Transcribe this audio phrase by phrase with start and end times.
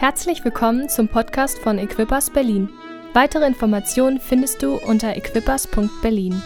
[0.00, 2.72] Herzlich willkommen zum Podcast von Equippers Berlin.
[3.14, 6.40] Weitere Informationen findest du unter equippers.berlin.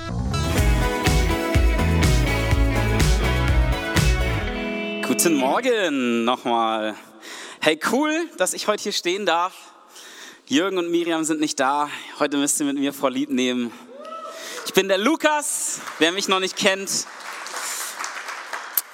[5.06, 6.94] Guten Morgen nochmal.
[7.60, 9.52] Hey, cool, dass ich heute hier stehen darf.
[10.46, 11.90] Jürgen und Miriam sind nicht da.
[12.20, 13.70] Heute müsst ihr mit mir vor Lieb nehmen.
[14.64, 17.06] Ich bin der Lukas, wer mich noch nicht kennt.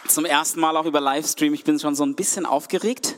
[0.09, 1.55] Zum ersten Mal auch über Livestream.
[1.55, 3.15] Ich bin schon so ein bisschen aufgeregt.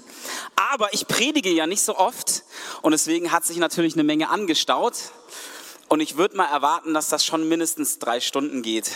[0.73, 2.45] Aber ich predige ja nicht so oft
[2.83, 4.95] und deswegen hat sich natürlich eine Menge angestaut.
[5.89, 8.93] Und ich würde mal erwarten, dass das schon mindestens drei Stunden geht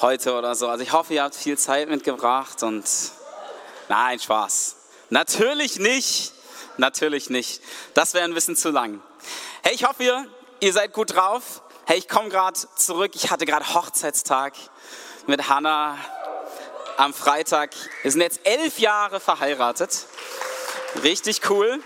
[0.00, 0.68] heute oder so.
[0.68, 2.84] Also ich hoffe, ihr habt viel Zeit mitgebracht und
[3.88, 4.76] nein, Spaß.
[5.10, 6.32] Natürlich nicht.
[6.76, 7.62] Natürlich nicht.
[7.94, 9.02] Das wäre ein bisschen zu lang.
[9.62, 10.26] Hey, ich hoffe,
[10.60, 11.62] ihr, seid gut drauf.
[11.86, 13.12] Hey, ich komme gerade zurück.
[13.14, 14.52] Ich hatte gerade Hochzeitstag
[15.26, 15.98] mit Hannah
[16.96, 17.70] am Freitag.
[18.02, 20.06] Wir sind jetzt elf Jahre verheiratet.
[21.02, 21.80] Richtig cool.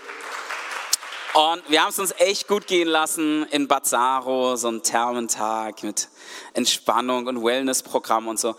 [1.35, 6.09] Und wir haben es uns echt gut gehen lassen in Bazaro, so ein Thermentag mit
[6.55, 8.57] Entspannung und Wellnessprogramm und so.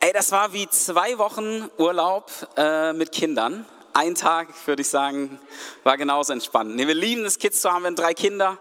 [0.00, 3.64] Ey, das war wie zwei Wochen Urlaub äh, mit Kindern.
[3.92, 5.38] Ein Tag, würde ich sagen,
[5.84, 6.74] war genauso entspannt.
[6.76, 8.58] Nee, wir lieben es, Kids zu haben, haben drei Kinder.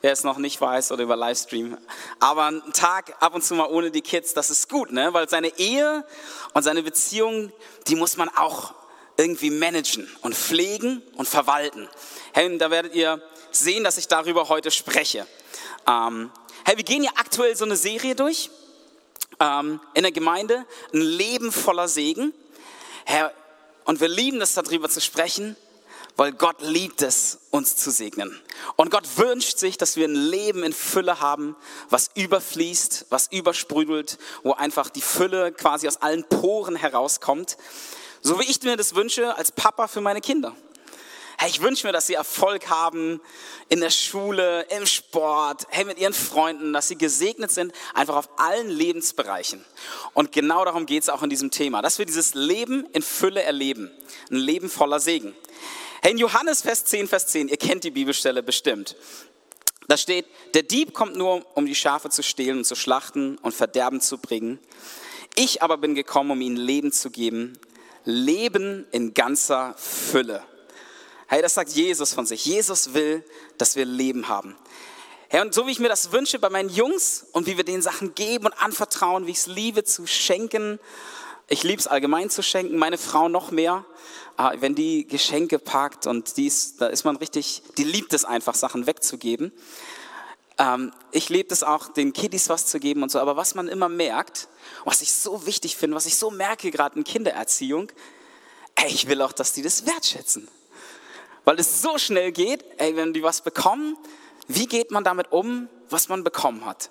[0.00, 1.76] Wer es noch nicht weiß oder über Livestream.
[2.18, 5.12] Aber ein Tag ab und zu mal ohne die Kids, das ist gut, ne?
[5.12, 6.04] Weil seine Ehe
[6.54, 7.52] und seine Beziehung,
[7.86, 8.74] die muss man auch
[9.16, 11.88] irgendwie managen und pflegen und verwalten.
[12.32, 15.26] Hey, da werdet ihr sehen, dass ich darüber heute spreche.
[15.86, 16.30] Ähm,
[16.64, 18.50] hey, wir gehen ja aktuell so eine Serie durch
[19.40, 22.32] ähm, in der Gemeinde, ein Leben voller Segen.
[23.04, 23.28] Hey,
[23.84, 25.56] und wir lieben es, darüber zu sprechen,
[26.16, 28.38] weil Gott liebt es, uns zu segnen.
[28.76, 31.56] Und Gott wünscht sich, dass wir ein Leben in Fülle haben,
[31.90, 37.56] was überfließt, was übersprudelt, wo einfach die Fülle quasi aus allen Poren herauskommt.
[38.24, 40.54] So wie ich mir das wünsche als Papa für meine Kinder.
[41.38, 43.20] Hey, ich wünsche mir, dass sie Erfolg haben
[43.68, 48.28] in der Schule, im Sport, hey, mit ihren Freunden, dass sie gesegnet sind, einfach auf
[48.38, 49.64] allen Lebensbereichen.
[50.14, 53.42] Und genau darum geht es auch in diesem Thema, dass wir dieses Leben in Fülle
[53.42, 53.90] erleben.
[54.30, 55.34] Ein Leben voller Segen.
[56.00, 58.94] Hey, in Johannes Vers 10, Vers 10, ihr kennt die Bibelstelle bestimmt.
[59.88, 63.52] Da steht, der Dieb kommt nur, um die Schafe zu stehlen und zu schlachten und
[63.52, 64.60] Verderben zu bringen.
[65.34, 67.58] Ich aber bin gekommen, um ihnen Leben zu geben
[68.04, 70.42] Leben in ganzer Fülle.
[71.28, 72.44] Hey, das sagt Jesus von sich.
[72.44, 73.24] Jesus will,
[73.58, 74.56] dass wir Leben haben.
[75.28, 77.80] Hey, und so wie ich mir das wünsche bei meinen Jungs und wie wir den
[77.80, 80.78] Sachen geben und anvertrauen, wie ich es liebe zu schenken.
[81.48, 83.84] Ich liebe es allgemein zu schenken, meine Frau noch mehr.
[84.36, 88.24] Ah, wenn die Geschenke packt und die ist, da ist man richtig, die liebt es
[88.24, 89.52] einfach, Sachen wegzugeben.
[90.62, 93.18] Ähm, ich lebe es auch, den Kiddies was zu geben und so.
[93.18, 94.48] Aber was man immer merkt,
[94.84, 97.90] was ich so wichtig finde, was ich so merke gerade in Kindererziehung,
[98.76, 100.46] ey, ich will auch, dass die das wertschätzen.
[101.44, 103.96] Weil es so schnell geht, ey, wenn die was bekommen,
[104.46, 106.90] wie geht man damit um, was man bekommen hat?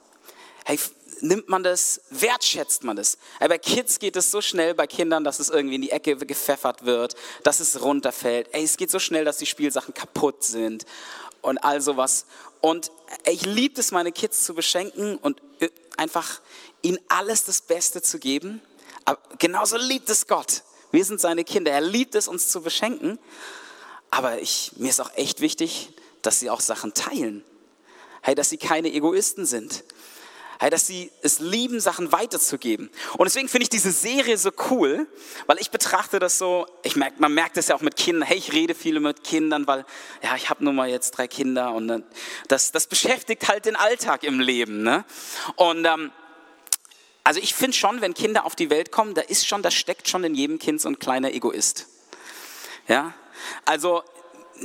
[0.65, 0.77] Hey,
[1.21, 3.17] nimmt man das, wertschätzt man das?
[3.39, 6.17] Ey, bei Kids geht es so schnell, bei Kindern, dass es irgendwie in die Ecke
[6.17, 8.49] gepfeffert wird, dass es runterfällt.
[8.51, 10.85] Ey, es geht so schnell, dass die Spielsachen kaputt sind
[11.41, 12.25] und all sowas.
[12.61, 12.91] Und
[13.25, 16.41] ich liebe es, meine Kids zu beschenken und äh, einfach
[16.81, 18.61] ihnen alles das Beste zu geben.
[19.05, 20.63] Aber genauso liebt es Gott.
[20.91, 21.71] Wir sind seine Kinder.
[21.71, 23.19] Er liebt es, uns zu beschenken.
[24.11, 27.43] Aber ich, mir ist auch echt wichtig, dass sie auch Sachen teilen.
[28.21, 29.83] Hey, dass sie keine Egoisten sind
[30.69, 32.89] dass sie es lieben, Sachen weiterzugeben.
[33.17, 35.07] Und deswegen finde ich diese Serie so cool,
[35.47, 38.37] weil ich betrachte das so, ich merk, man merkt es ja auch mit Kindern, hey,
[38.37, 39.85] ich rede viel mit Kindern, weil
[40.21, 42.03] ja, ich habe nun mal jetzt drei Kinder und
[42.47, 44.83] das, das beschäftigt halt den Alltag im Leben.
[44.83, 45.03] Ne?
[45.55, 46.11] Und ähm,
[47.23, 50.07] also ich finde schon, wenn Kinder auf die Welt kommen, da ist schon, da steckt
[50.07, 51.87] schon in jedem Kind so ein kleiner Egoist.
[52.87, 53.13] Ja,
[53.65, 54.03] also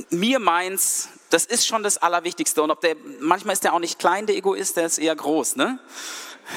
[0.09, 2.61] mir meins, das ist schon das Allerwichtigste.
[2.61, 5.55] Und ob der, manchmal ist der auch nicht klein, der Egoist, der ist eher groß,
[5.55, 5.79] ne?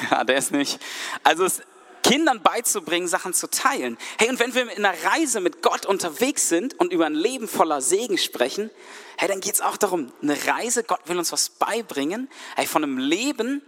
[0.09, 0.79] Ja, der ist nicht.
[1.23, 1.61] Also es,
[2.03, 3.97] Kindern beizubringen, Sachen zu teilen.
[4.17, 7.47] Hey, und wenn wir in einer Reise mit Gott unterwegs sind und über ein Leben
[7.47, 8.69] voller Segen sprechen,
[9.17, 12.83] hey, dann geht es auch darum, eine Reise, Gott will uns was beibringen, hey, von
[12.83, 13.61] einem Leben,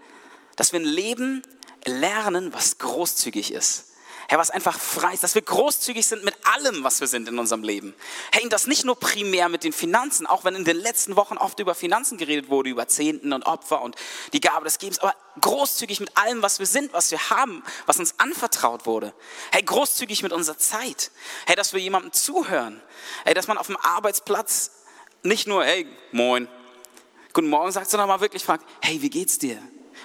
[0.55, 1.43] dass wir ein Leben
[1.85, 3.92] lernen, was großzügig ist.
[4.27, 7.39] Herr, was einfach frei ist, dass wir großzügig sind mit allem, was wir sind in
[7.39, 7.93] unserem Leben.
[8.31, 11.59] Hey, das nicht nur primär mit den Finanzen, auch wenn in den letzten Wochen oft
[11.59, 13.95] über Finanzen geredet wurde, über Zehnten und Opfer und
[14.31, 17.99] die Gabe des Gebens, aber großzügig mit allem, was wir sind, was wir haben, was
[17.99, 19.13] uns anvertraut wurde.
[19.51, 21.11] Hey, großzügig mit unserer Zeit.
[21.45, 22.81] Hey, dass wir jemandem zuhören.
[23.25, 24.71] Hey, dass man auf dem Arbeitsplatz
[25.23, 26.47] nicht nur, hey, moin,
[27.33, 29.61] guten Morgen sagt, sondern mal wirklich fragt, hey, wie geht's dir?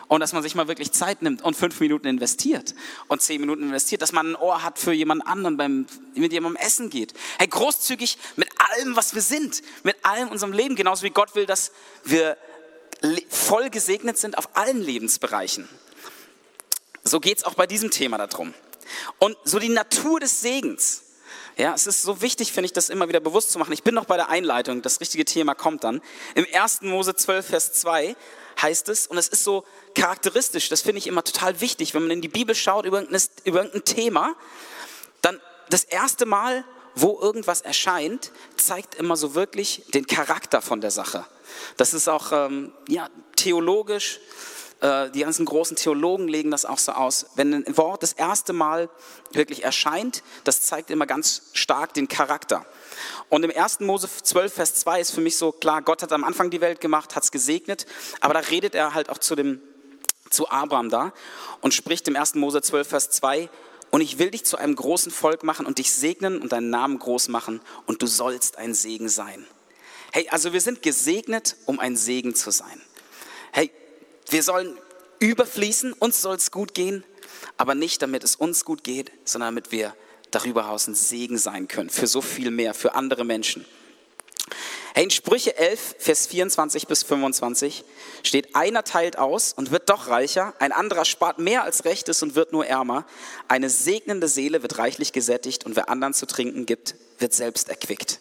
[0.09, 2.75] Und dass man sich mal wirklich Zeit nimmt und fünf Minuten investiert
[3.09, 6.61] und zehn Minuten investiert, dass man ein Ohr hat für jemand anderen, beim, mit jemandem
[6.65, 7.13] essen geht.
[7.39, 11.45] Hey, großzügig mit allem, was wir sind, mit allem unserem Leben, genauso wie Gott will,
[11.45, 11.73] dass
[12.05, 12.39] wir
[13.29, 15.69] voll gesegnet sind auf allen Lebensbereichen.
[17.05, 18.55] So geht es auch bei diesem Thema darum.
[19.19, 21.03] Und so die Natur des Segens.
[21.59, 23.73] Ja, es ist so wichtig, finde ich, das immer wieder bewusst zu machen.
[23.73, 26.01] Ich bin noch bei der Einleitung, das richtige Thema kommt dann.
[26.37, 26.83] Im 1.
[26.83, 28.15] Mose 12, Vers 2
[28.63, 29.65] heißt es, und es ist so
[29.97, 33.23] charakteristisch, das finde ich immer total wichtig, wenn man in die Bibel schaut über irgendein,
[33.43, 34.37] über irgendein Thema,
[35.21, 36.65] dann das erste Mal,
[36.95, 41.27] wo irgendwas erscheint, zeigt immer so wirklich den Charakter von der Sache.
[41.77, 44.21] Das ist auch ähm, ja, theologisch,
[44.81, 47.27] die ganzen großen Theologen legen das auch so aus.
[47.35, 48.89] Wenn ein Wort das erste Mal
[49.33, 52.65] wirklich erscheint, das zeigt immer ganz stark den Charakter.
[53.29, 53.81] Und im 1.
[53.81, 56.81] Mose 12, Vers 2 ist für mich so klar, Gott hat am Anfang die Welt
[56.81, 57.87] gemacht, hat es gesegnet,
[58.21, 59.61] aber da redet er halt auch zu, dem,
[60.31, 61.13] zu Abraham da
[61.61, 62.37] und spricht im 1.
[62.37, 63.51] Mose 12, Vers 2,
[63.91, 66.99] und ich will dich zu einem großen Volk machen und dich segnen und deinen Namen
[66.99, 69.47] groß machen und du sollst ein Segen sein.
[70.13, 72.81] Hey, also wir sind gesegnet, um ein Segen zu sein.
[73.53, 73.71] Hey,
[74.33, 74.79] wir sollen
[75.21, 77.05] überfließen, uns soll es gut gehen,
[77.57, 79.95] aber nicht damit es uns gut geht, sondern damit wir
[80.31, 83.65] darüber hinaus ein Segen sein können für so viel mehr, für andere Menschen.
[84.95, 87.85] Hey, in Sprüche 11, Vers 24 bis 25
[88.23, 92.23] steht, einer teilt aus und wird doch reicher, ein anderer spart mehr als recht ist
[92.23, 93.07] und wird nur ärmer.
[93.47, 98.21] Eine segnende Seele wird reichlich gesättigt und wer anderen zu trinken gibt, wird selbst erquickt.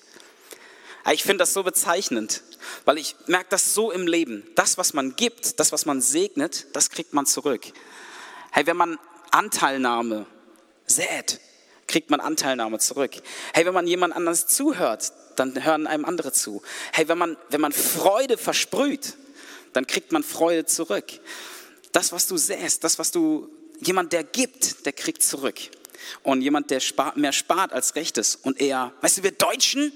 [1.13, 2.43] Ich finde das so bezeichnend,
[2.85, 4.43] weil ich merke das so im Leben.
[4.55, 7.65] Das, was man gibt, das, was man segnet, das kriegt man zurück.
[8.51, 8.99] Hey, wenn man
[9.31, 10.25] Anteilnahme
[10.85, 11.39] sät,
[11.87, 13.11] kriegt man Anteilnahme zurück.
[13.53, 16.61] Hey, wenn man jemand anders zuhört, dann hören einem andere zu.
[16.91, 19.15] Hey, wenn man, wenn man Freude versprüht,
[19.73, 21.05] dann kriegt man Freude zurück.
[21.93, 23.49] Das, was du säst, das, was du,
[23.79, 25.59] jemand, der gibt, der kriegt zurück.
[26.23, 29.91] Und jemand, der spart, mehr spart als recht ist und eher, weißt du, wir Deutschen,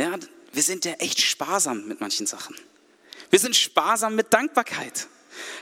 [0.00, 0.18] ja,
[0.52, 2.56] wir sind ja echt sparsam mit manchen Sachen.
[3.30, 5.08] Wir sind sparsam mit Dankbarkeit.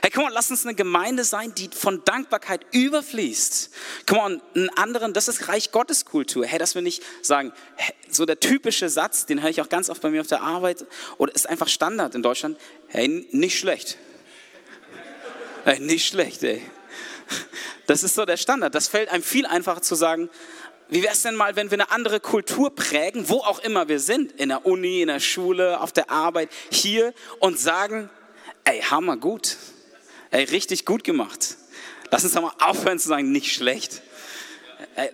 [0.01, 3.69] Hey, komm on, lass uns eine Gemeinde sein, die von Dankbarkeit überfließt.
[4.07, 6.45] Komm on, einen anderen, das ist Reich Gottes Kultur.
[6.45, 7.53] Hey, dass wir nicht sagen,
[8.09, 10.85] so der typische Satz, den höre ich auch ganz oft bei mir auf der Arbeit,
[11.17, 12.59] oder ist einfach Standard in Deutschland.
[12.87, 13.97] Hey, nicht schlecht.
[15.65, 16.61] Hey, nicht schlecht, ey.
[17.85, 18.73] Das ist so der Standard.
[18.73, 20.29] Das fällt einem viel einfacher zu sagen,
[20.89, 23.99] wie wäre es denn mal, wenn wir eine andere Kultur prägen, wo auch immer wir
[23.99, 28.09] sind, in der Uni, in der Schule, auf der Arbeit, hier und sagen,
[28.63, 29.57] ey, hammer gut,
[30.31, 31.57] ey, richtig gut gemacht.
[32.11, 34.01] Lass uns doch mal aufhören zu sagen, nicht schlecht.
[34.95, 35.09] Ey,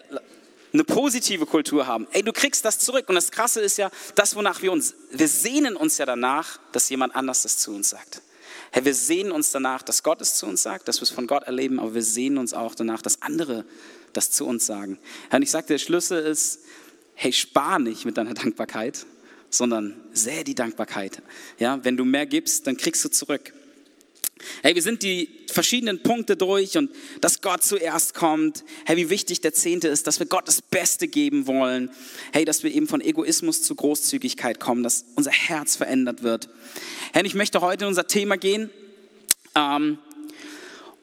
[0.72, 2.08] eine positive Kultur haben.
[2.12, 3.10] Ey, du kriegst das zurück.
[3.10, 6.90] Und das Krasse ist ja, das, wonach wir uns, wir sehnen uns ja danach, dass
[6.90, 8.22] jemand anders das zu uns sagt.
[8.72, 11.28] Hey, wir sehnen uns danach, dass Gott es zu uns sagt, dass wir es von
[11.28, 13.66] Gott erleben, aber wir sehnen uns auch danach, dass andere
[14.16, 14.98] das zu uns sagen.
[15.32, 16.60] Und ich sagte, der Schlüssel ist,
[17.14, 19.06] hey, spar nicht mit deiner Dankbarkeit,
[19.50, 21.22] sondern sähe die Dankbarkeit.
[21.60, 23.54] Ja, wenn du mehr gibst, dann kriegst du zurück.
[24.62, 26.92] Hey, wir sind die verschiedenen Punkte durch und
[27.22, 28.66] dass Gott zuerst kommt.
[28.86, 31.90] Hey, wie wichtig der Zehnte ist, dass wir Gott das Beste geben wollen.
[32.34, 36.50] Hey, dass wir eben von Egoismus zu Großzügigkeit kommen, dass unser Herz verändert wird.
[37.14, 38.70] Hey, ich möchte heute in unser Thema gehen.
[39.56, 40.00] Ähm,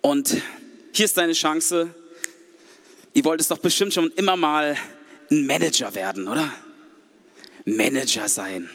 [0.03, 0.43] und
[0.93, 1.95] hier ist deine Chance,
[3.15, 4.77] Ihr wollt es doch bestimmt schon immer mal
[5.31, 6.51] ein Manager werden, oder?
[7.67, 8.71] Manager sein.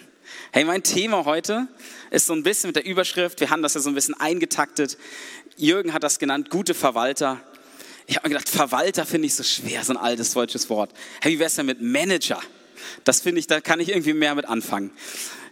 [0.52, 1.68] Hey, mein Thema heute
[2.12, 4.98] ist so ein bisschen mit der Überschrift, wir haben das ja so ein bisschen eingetaktet.
[5.56, 7.42] Jürgen hat das genannt, gute Verwalter.
[8.06, 10.92] Ich habe mir gedacht, Verwalter finde ich so schwer, so ein altes deutsches Wort.
[11.22, 12.40] Hey, wie wäre es denn mit Manager?
[13.04, 14.92] Das finde ich, da kann ich irgendwie mehr mit anfangen.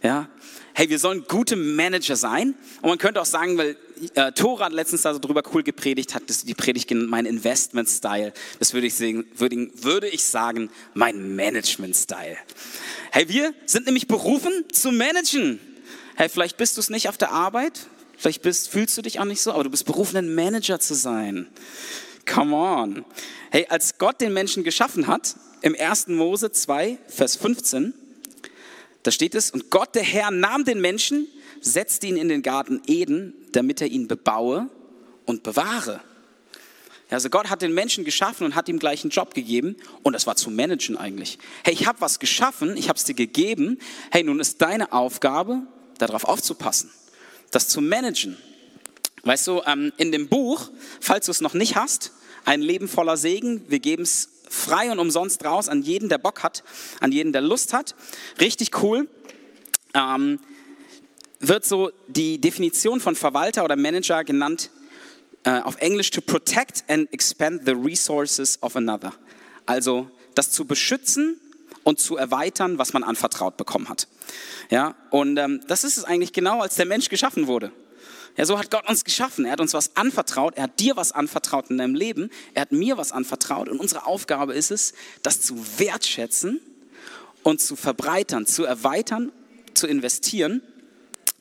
[0.02, 0.28] Ja,
[0.76, 2.54] hey, wir sollen gute Manager sein.
[2.82, 3.78] Und man könnte auch sagen, weil
[4.14, 8.34] äh, Tora letztens darüber cool gepredigt, hat das die Predigt genannt, mein Investment-Style.
[8.58, 12.36] Das würde ich, sagen, würde, würde ich sagen, mein Management-Style.
[13.10, 15.60] Hey, wir sind nämlich berufen zu managen.
[16.14, 17.86] Hey, vielleicht bist du es nicht auf der Arbeit,
[18.18, 20.94] vielleicht bist, fühlst du dich auch nicht so, aber du bist berufen, ein Manager zu
[20.94, 21.46] sein.
[22.26, 23.04] Come on.
[23.50, 26.08] Hey, als Gott den Menschen geschaffen hat, im 1.
[26.08, 27.94] Mose 2, Vers 15,
[29.06, 31.28] da steht es, und Gott der Herr nahm den Menschen,
[31.60, 34.68] setzte ihn in den Garten Eden, damit er ihn bebaue
[35.26, 36.00] und bewahre.
[37.08, 40.26] Also Gott hat den Menschen geschaffen und hat ihm gleich einen Job gegeben und das
[40.26, 41.38] war zu managen eigentlich.
[41.62, 43.78] Hey, ich habe was geschaffen, ich habe es dir gegeben.
[44.10, 45.62] Hey, nun ist deine Aufgabe,
[45.98, 46.90] darauf aufzupassen,
[47.52, 48.36] das zu managen.
[49.22, 50.68] Weißt du, ähm, in dem Buch,
[51.00, 52.10] falls du es noch nicht hast,
[52.44, 56.42] ein Leben voller Segen, wir geben es frei und umsonst raus an jeden, der Bock
[56.42, 56.64] hat,
[57.00, 57.94] an jeden, der Lust hat.
[58.40, 59.08] Richtig cool.
[59.94, 60.38] Ähm,
[61.40, 64.70] wird so die Definition von Verwalter oder Manager genannt,
[65.46, 69.12] Äh, auf Englisch to protect and expand the resources of another.
[69.64, 71.40] Also das zu beschützen
[71.84, 74.08] und zu erweitern, was man anvertraut bekommen hat.
[74.70, 77.70] Ja, und ähm, das ist es eigentlich genau, als der Mensch geschaffen wurde.
[78.36, 79.46] Ja, so hat Gott uns geschaffen.
[79.46, 80.56] Er hat uns was anvertraut.
[80.56, 82.30] Er hat dir was anvertraut in deinem Leben.
[82.54, 83.68] Er hat mir was anvertraut.
[83.68, 86.60] Und unsere Aufgabe ist es, das zu wertschätzen
[87.42, 89.32] und zu verbreitern, zu erweitern,
[89.72, 90.60] zu investieren.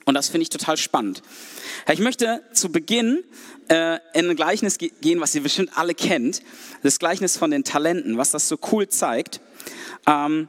[0.06, 1.22] Und das finde ich total spannend.
[1.92, 3.24] Ich möchte zu Beginn
[3.70, 6.44] äh, in ein Gleichnis gehen, was ihr bestimmt alle kennt.
[6.84, 9.42] Das Gleichnis von den Talenten, was das so cool zeigt.
[10.06, 10.48] Ähm,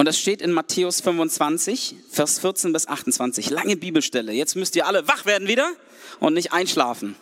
[0.00, 3.50] und das steht in Matthäus 25, Vers 14 bis 28.
[3.50, 4.32] Lange Bibelstelle.
[4.32, 5.70] Jetzt müsst ihr alle wach werden wieder
[6.20, 7.16] und nicht einschlafen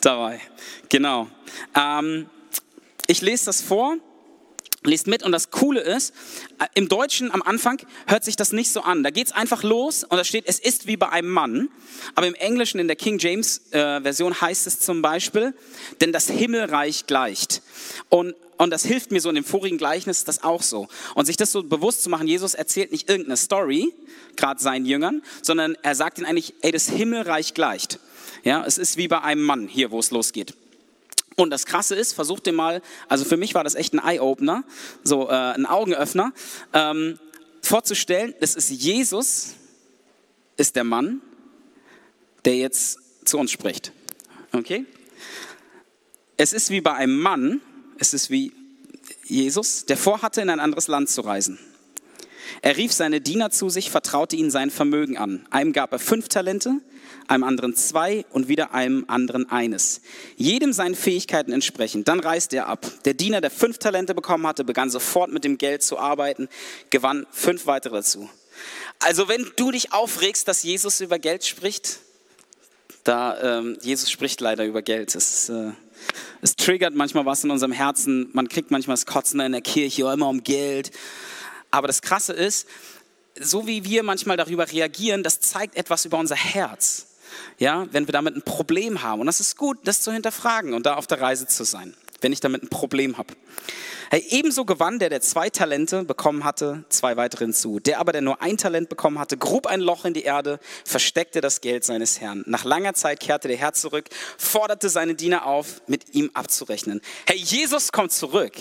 [0.00, 0.40] dabei.
[0.88, 1.28] Genau.
[1.76, 2.28] Ähm,
[3.06, 3.98] ich lese das vor
[4.86, 6.14] Lest mit und das Coole ist,
[6.58, 9.02] äh, im Deutschen am Anfang hört sich das nicht so an.
[9.02, 11.68] Da geht es einfach los und da steht, es ist wie bei einem Mann.
[12.14, 15.54] Aber im Englischen, in der King James äh, Version heißt es zum Beispiel,
[16.00, 17.62] denn das Himmelreich gleicht.
[18.08, 20.88] Und, und das hilft mir so in dem vorigen Gleichnis das auch so.
[21.14, 23.92] Und sich das so bewusst zu machen, Jesus erzählt nicht irgendeine Story,
[24.36, 27.98] gerade seinen Jüngern, sondern er sagt ihnen eigentlich, ey, das Himmelreich gleicht.
[28.44, 30.54] Ja, es ist wie bei einem Mann hier, wo es losgeht.
[31.36, 34.64] Und das Krasse ist, versucht dir mal, also für mich war das echt ein Eye-Opener,
[35.04, 36.32] so äh, ein Augenöffner,
[36.72, 37.18] ähm,
[37.60, 39.54] vorzustellen, es ist Jesus,
[40.56, 41.20] ist der Mann,
[42.46, 43.92] der jetzt zu uns spricht.
[44.52, 44.86] Okay?
[46.38, 47.60] Es ist wie bei einem Mann,
[47.98, 48.52] es ist wie
[49.24, 51.58] Jesus, der vorhatte, in ein anderes Land zu reisen.
[52.62, 55.46] Er rief seine Diener zu sich, vertraute ihnen sein Vermögen an.
[55.50, 56.80] Einem gab er fünf Talente,
[57.28, 60.00] einem anderen zwei und wieder einem anderen eines.
[60.36, 62.08] Jedem seinen Fähigkeiten entsprechend.
[62.08, 62.86] Dann reiste er ab.
[63.04, 66.48] Der Diener, der fünf Talente bekommen hatte, begann sofort mit dem Geld zu arbeiten,
[66.90, 68.28] gewann fünf weitere dazu.
[68.98, 72.00] Also wenn du dich aufregst, dass Jesus über Geld spricht,
[73.04, 75.14] da ähm, Jesus spricht leider über Geld.
[75.14, 75.72] Es, äh,
[76.42, 78.30] es triggert manchmal was in unserem Herzen.
[78.32, 80.90] Man kriegt manchmal das Kotzen in der Kirche, immer um Geld.
[81.70, 82.66] Aber das Krasse ist,
[83.38, 87.05] so wie wir manchmal darüber reagieren, das zeigt etwas über unser Herz.
[87.58, 89.20] Ja, wenn wir damit ein Problem haben.
[89.20, 92.32] Und das ist gut, das zu hinterfragen und da auf der Reise zu sein, wenn
[92.32, 93.34] ich damit ein Problem habe.
[94.10, 97.80] Hey, ebenso gewann der, der zwei Talente bekommen hatte, zwei weitere hinzu.
[97.80, 101.40] Der aber, der nur ein Talent bekommen hatte, grub ein Loch in die Erde, versteckte
[101.40, 102.44] das Geld seines Herrn.
[102.46, 107.00] Nach langer Zeit kehrte der Herr zurück, forderte seine Diener auf, mit ihm abzurechnen.
[107.26, 108.52] Hey, Jesus kommt zurück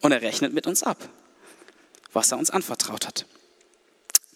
[0.00, 0.96] und er rechnet mit uns ab
[2.12, 3.26] was er uns anvertraut hat.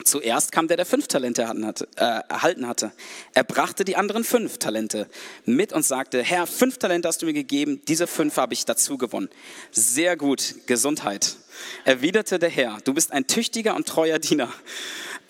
[0.04, 2.92] Zuerst kam der, der fünf Talente äh, erhalten hatte.
[3.32, 5.08] Er brachte die anderen fünf Talente
[5.46, 8.98] mit und sagte, Herr, fünf Talente hast du mir gegeben, diese fünf habe ich dazu
[8.98, 9.30] gewonnen.
[9.70, 11.36] Sehr gut, Gesundheit.
[11.84, 14.52] Erwiderte der Herr, du bist ein tüchtiger und treuer Diener.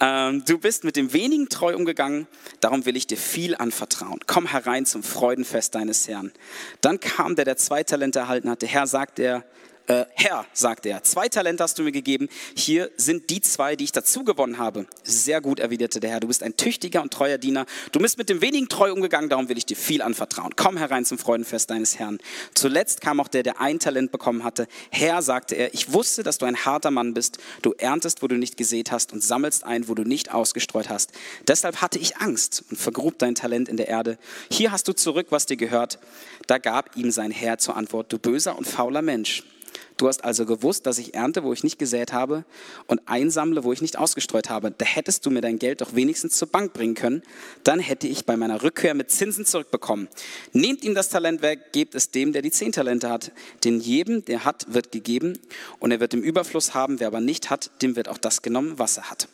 [0.00, 2.26] Ähm, du bist mit dem wenigen treu umgegangen,
[2.60, 4.20] darum will ich dir viel anvertrauen.
[4.26, 6.32] Komm herein zum Freudenfest deines Herrn.
[6.80, 8.66] Dann kam der, der zwei Talente erhalten hatte.
[8.66, 9.44] Herr, sagt er,
[9.86, 13.84] äh, Herr, sagt er, zwei Talente hast du mir gegeben, hier sind die zwei, die
[13.84, 14.86] ich dazu gewonnen habe.
[15.04, 18.28] Sehr gut, erwiderte der Herr, du bist ein tüchtiger und treuer Diener, du bist mit
[18.28, 20.54] dem wenigen treu umgegangen, darum will ich dir viel anvertrauen.
[20.56, 22.18] Komm herein zum Freudenfest deines Herrn.
[22.54, 24.66] Zuletzt kam auch der, der ein Talent bekommen hatte.
[24.90, 28.36] Herr, sagte er, ich wusste, dass du ein harter Mann bist, du erntest, wo du
[28.36, 31.12] nicht gesät hast und sammelst ein, wo du nicht ausgestreut hast.
[31.46, 34.18] Deshalb hatte ich Angst und vergrub dein Talent in der Erde.
[34.50, 35.98] Hier hast du zurück, was dir gehört.
[36.46, 39.44] Da gab ihm sein Herr zur Antwort, du böser und fauler Mensch.
[39.96, 42.44] Du hast also gewusst, dass ich ernte, wo ich nicht gesät habe
[42.86, 44.70] und einsammle, wo ich nicht ausgestreut habe.
[44.70, 47.22] Da hättest du mir dein Geld doch wenigstens zur Bank bringen können.
[47.64, 50.08] Dann hätte ich bei meiner Rückkehr mit Zinsen zurückbekommen.
[50.52, 53.32] Nehmt ihm das Talent weg, gebt es dem, der die zehn Talente hat.
[53.64, 55.38] Denn jedem, der hat, wird gegeben
[55.78, 57.00] und er wird im Überfluss haben.
[57.00, 59.28] Wer aber nicht hat, dem wird auch das genommen, was er hat.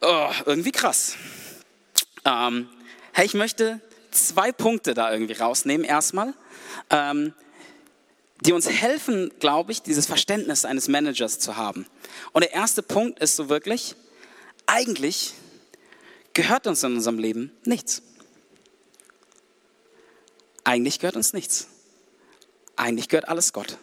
[0.00, 1.14] Oh, irgendwie krass.
[2.24, 2.68] Ähm,
[3.12, 5.84] hey, ich möchte zwei Punkte da irgendwie rausnehmen.
[5.84, 6.34] Erstmal,
[6.90, 7.32] ähm,
[8.44, 11.86] die uns helfen, glaube ich, dieses Verständnis eines Managers zu haben.
[12.32, 13.94] Und der erste Punkt ist so wirklich,
[14.66, 15.34] eigentlich
[16.34, 18.02] gehört uns in unserem Leben nichts.
[20.64, 21.68] Eigentlich gehört uns nichts.
[22.74, 23.78] Eigentlich gehört alles Gott.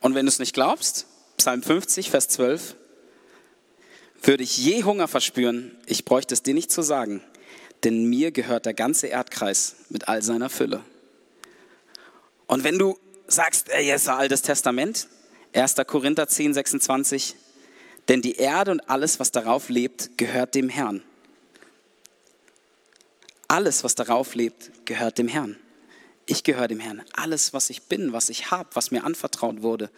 [0.00, 2.74] Und wenn du es nicht glaubst, Psalm 50, Vers 12,
[4.20, 7.22] würde ich je Hunger verspüren, ich bräuchte es dir nicht zu sagen,
[7.84, 10.82] denn mir gehört der ganze Erdkreis mit all seiner Fülle.
[12.46, 15.08] Und wenn du sagst, ey, ist Altes Testament,
[15.54, 15.74] 1.
[15.86, 17.36] Korinther 10, 26,
[18.08, 21.02] denn die Erde und alles, was darauf lebt, gehört dem Herrn.
[23.48, 25.56] Alles, was darauf lebt, gehört dem Herrn.
[26.26, 27.02] Ich gehöre dem Herrn.
[27.12, 29.90] Alles, was ich bin, was ich habe, was mir anvertraut wurde,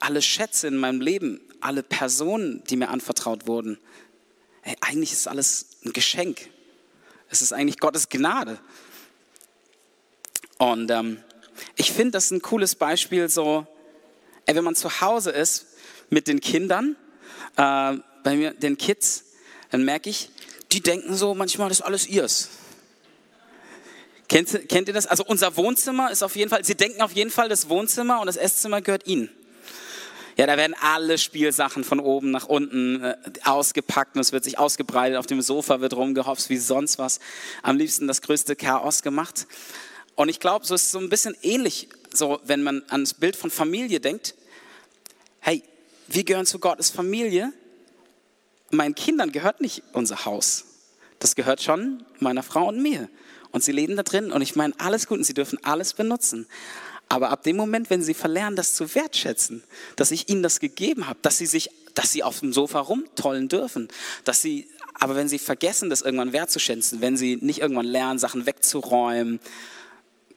[0.00, 3.78] alle Schätze in meinem Leben, alle Personen, die mir anvertraut wurden,
[4.62, 6.50] ey, eigentlich ist alles ein Geschenk.
[7.28, 8.58] Es ist eigentlich Gottes Gnade.
[10.62, 11.18] Und ähm,
[11.74, 13.66] ich finde das ein cooles Beispiel, so,
[14.46, 15.66] ey, wenn man zu Hause ist
[16.08, 16.94] mit den Kindern,
[17.56, 19.24] äh, bei mir, den Kids,
[19.72, 20.30] dann merke ich,
[20.70, 22.48] die denken so, manchmal das ist alles ihrs.
[24.28, 25.08] Kennt, kennt ihr das?
[25.08, 28.28] Also unser Wohnzimmer ist auf jeden Fall, sie denken auf jeden Fall, das Wohnzimmer und
[28.28, 29.30] das Esszimmer gehört ihnen.
[30.36, 34.60] Ja, da werden alle Spielsachen von oben nach unten äh, ausgepackt und es wird sich
[34.60, 35.18] ausgebreitet.
[35.18, 37.18] Auf dem Sofa wird rumgehopst wie sonst was.
[37.64, 39.48] Am liebsten das größte Chaos gemacht.
[40.14, 43.36] Und ich glaube, so ist es so ein bisschen ähnlich, so wenn man ans Bild
[43.36, 44.34] von Familie denkt.
[45.40, 45.62] Hey,
[46.08, 47.52] wir gehören zu Gottes Familie.
[48.70, 50.64] Meinen Kindern gehört nicht unser Haus.
[51.18, 53.08] Das gehört schon meiner Frau und mir.
[53.50, 56.46] Und sie leben da drin und ich meine, alles gut und sie dürfen alles benutzen.
[57.08, 59.62] Aber ab dem Moment, wenn sie verlernen, das zu wertschätzen,
[59.96, 63.48] dass ich ihnen das gegeben habe, dass sie sich, dass sie auf dem Sofa rumtollen
[63.48, 63.88] dürfen,
[64.24, 68.46] dass sie, aber wenn sie vergessen, das irgendwann wertzuschätzen, wenn sie nicht irgendwann lernen, Sachen
[68.46, 69.40] wegzuräumen,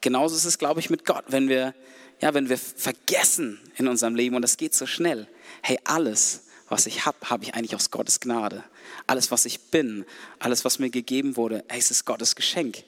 [0.06, 1.26] genauso ist es, glaube ich, mit Gott.
[1.30, 1.74] Wenn wir,
[2.22, 5.28] ja, wenn wir vergessen in unserem Leben, und das geht so schnell,
[5.64, 8.64] hey, alles, was ich habe, habe ich eigentlich aus Gottes Gnade.
[9.08, 10.06] Alles, was ich bin,
[10.38, 12.84] alles, was mir gegeben wurde, hey, es ist Gottes Geschenk.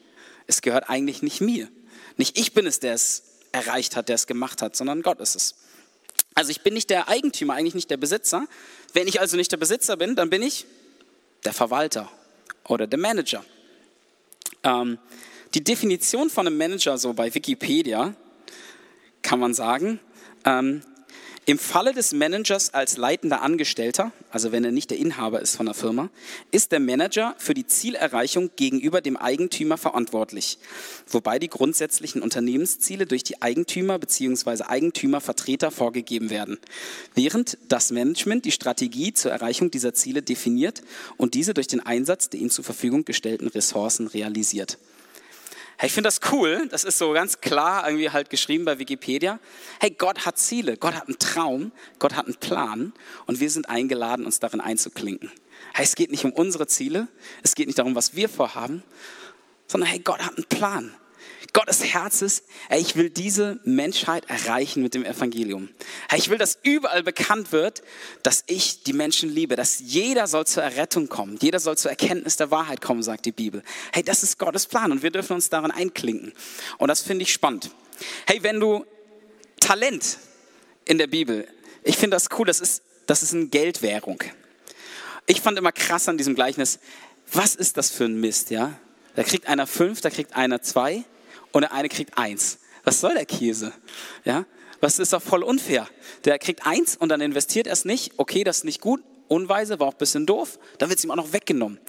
[0.45, 1.67] Es gehört eigentlich nicht mir.
[2.17, 5.35] Nicht ich bin es, der es erreicht hat, der es gemacht hat, sondern Gott ist
[5.35, 5.55] es.
[6.35, 8.45] Also ich bin nicht der Eigentümer, eigentlich nicht der Besitzer.
[8.93, 10.67] Wenn ich also nicht der Besitzer bin, dann bin ich
[11.45, 12.11] der Verwalter
[12.67, 13.43] oder der Manager.
[14.63, 14.99] Ähm,
[15.53, 18.13] die Definition von einem Manager, so bei Wikipedia,
[19.21, 19.99] kann man sagen,
[20.45, 20.81] ähm,
[21.49, 25.65] im Falle des Managers als leitender Angestellter, also wenn er nicht der Inhaber ist von
[25.65, 26.09] der Firma,
[26.51, 30.57] ist der Manager für die Zielerreichung gegenüber dem Eigentümer verantwortlich,
[31.07, 34.63] wobei die grundsätzlichen Unternehmensziele durch die Eigentümer bzw.
[34.63, 36.57] Eigentümervertreter vorgegeben werden,
[37.15, 40.81] während das Management die Strategie zur Erreichung dieser Ziele definiert
[41.15, 44.77] und diese durch den Einsatz der ihm zur Verfügung gestellten Ressourcen realisiert.
[45.79, 46.67] Hey, ich finde das cool.
[46.71, 49.39] Das ist so ganz klar irgendwie halt geschrieben bei Wikipedia.
[49.79, 50.75] Hey, Gott hat Ziele.
[50.75, 51.71] Gott hat einen Traum.
[51.99, 52.93] Gott hat einen Plan.
[53.27, 55.31] Und wir sind eingeladen, uns darin einzuklinken.
[55.75, 57.07] Hey, es geht nicht um unsere Ziele.
[57.43, 58.81] Es geht nicht darum, was wir vorhaben.
[59.67, 60.95] Sondern hey, Gott hat einen Plan.
[61.57, 65.69] Gottes Herz ist, ey, ich will diese Menschheit erreichen mit dem Evangelium.
[66.07, 67.81] Hey, ich will, dass überall bekannt wird,
[68.21, 72.35] dass ich die Menschen liebe, dass jeder soll zur Errettung kommen, jeder soll zur Erkenntnis
[72.35, 73.63] der Wahrheit kommen, sagt die Bibel.
[73.91, 76.31] Hey, das ist Gottes Plan und wir dürfen uns daran einklinken.
[76.77, 77.71] Und das finde ich spannend.
[78.27, 78.85] Hey, wenn du
[79.59, 80.19] Talent
[80.85, 81.47] in der Bibel,
[81.81, 84.23] ich finde das cool, das ist, das ist eine Geldwährung.
[85.25, 86.77] Ich fand immer krass an diesem Gleichnis,
[87.33, 88.79] was ist das für ein Mist, ja?
[89.15, 91.03] Da kriegt einer fünf, da kriegt einer zwei
[91.51, 92.59] und der eine kriegt eins.
[92.83, 93.73] Was soll der Käse?
[94.23, 94.45] Ja?
[94.79, 95.87] Was ist doch voll unfair.
[96.25, 98.13] Der kriegt eins und dann investiert er es nicht.
[98.17, 100.59] Okay, das ist nicht gut, unweise, war auch ein bisschen doof.
[100.77, 101.79] Dann wird es ihm auch noch weggenommen.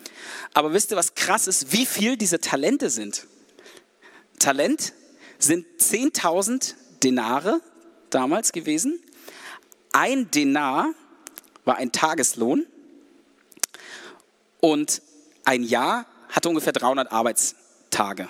[0.54, 1.72] Aber wisst ihr, was krass ist?
[1.72, 3.26] Wie viel diese Talente sind?
[4.38, 4.92] Talent
[5.38, 7.60] sind 10.000 Denare
[8.10, 9.00] damals gewesen.
[9.92, 10.92] Ein Denar
[11.64, 12.66] war ein Tageslohn
[14.60, 15.02] und
[15.44, 18.28] ein Jahr hatte ungefähr 300 Arbeitstage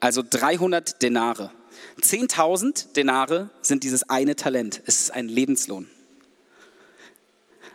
[0.00, 1.50] also 300 Denare.
[2.00, 4.82] 10.000 Denare sind dieses eine Talent.
[4.86, 5.88] Es ist ein Lebenslohn.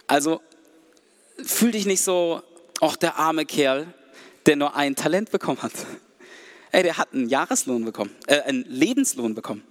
[0.08, 0.42] Also
[1.44, 2.42] fühl dich nicht so,
[2.82, 3.94] ach der arme Kerl,
[4.46, 5.74] der nur ein Talent bekommen hat.
[6.72, 9.64] Ey, der hat einen Jahreslohn bekommen, äh, einen Lebenslohn bekommen.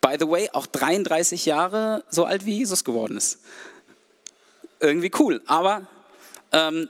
[0.00, 3.40] By the way, auch 33 Jahre so alt wie Jesus geworden ist.
[4.80, 5.86] Irgendwie cool, aber
[6.52, 6.88] ähm,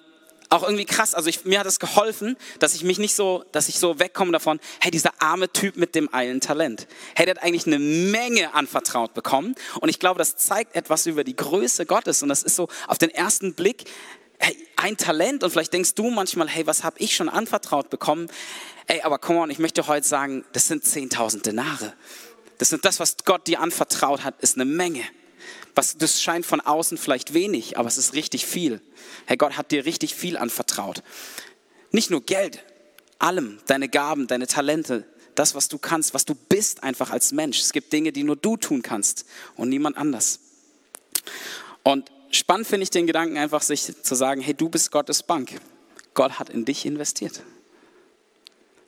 [0.51, 1.15] auch irgendwie krass.
[1.15, 4.33] Also ich, mir hat es geholfen, dass ich mich nicht so, dass ich so wegkomme
[4.33, 6.87] davon, hey, dieser arme Typ mit dem einen Talent.
[7.15, 9.55] Hey, der hat eigentlich eine Menge anvertraut bekommen.
[9.81, 12.23] Und ich glaube, das zeigt etwas über die Größe Gottes.
[12.23, 13.85] Und das ist so auf den ersten Blick,
[14.39, 15.45] hey, ein Talent.
[15.45, 18.29] Und vielleicht denkst du manchmal, hey, was habe ich schon anvertraut bekommen?
[18.87, 21.93] Ey, aber come on, ich möchte heute sagen, das sind 10.000 Denare.
[22.57, 25.03] Das sind das, was Gott dir anvertraut hat, ist eine Menge.
[25.79, 28.81] Was, das scheint von außen vielleicht wenig, aber es ist richtig viel.
[29.27, 31.05] Herr Gott hat dir richtig viel anvertraut.
[31.93, 32.65] Nicht nur Geld,
[33.21, 37.61] allem, deine Gaben, deine Talente, das, was du kannst, was du bist einfach als Mensch.
[37.61, 40.41] Es gibt Dinge, die nur du tun kannst und niemand anders.
[41.85, 45.61] Und spannend finde ich den Gedanken einfach, sich zu sagen, hey, du bist Gottes Bank.
[46.13, 47.41] Gott hat in dich investiert.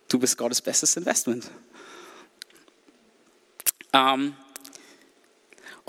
[0.09, 1.49] Du bist Gottes bestes Investment.
[3.93, 4.35] Ähm,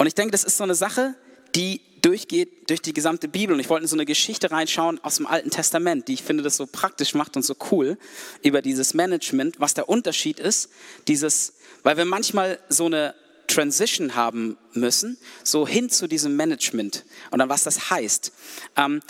[0.01, 1.13] und ich denke, das ist so eine Sache,
[1.53, 3.53] die durchgeht durch die gesamte Bibel.
[3.53, 6.41] Und ich wollte in so eine Geschichte reinschauen aus dem Alten Testament, die ich finde,
[6.41, 7.99] das so praktisch macht und so cool
[8.41, 10.71] über dieses Management, was der Unterschied ist.
[11.07, 13.13] Dieses, weil wir manchmal so eine
[13.45, 18.31] Transition haben müssen, so hin zu diesem Management und dann was das heißt.
[18.77, 19.01] Ähm,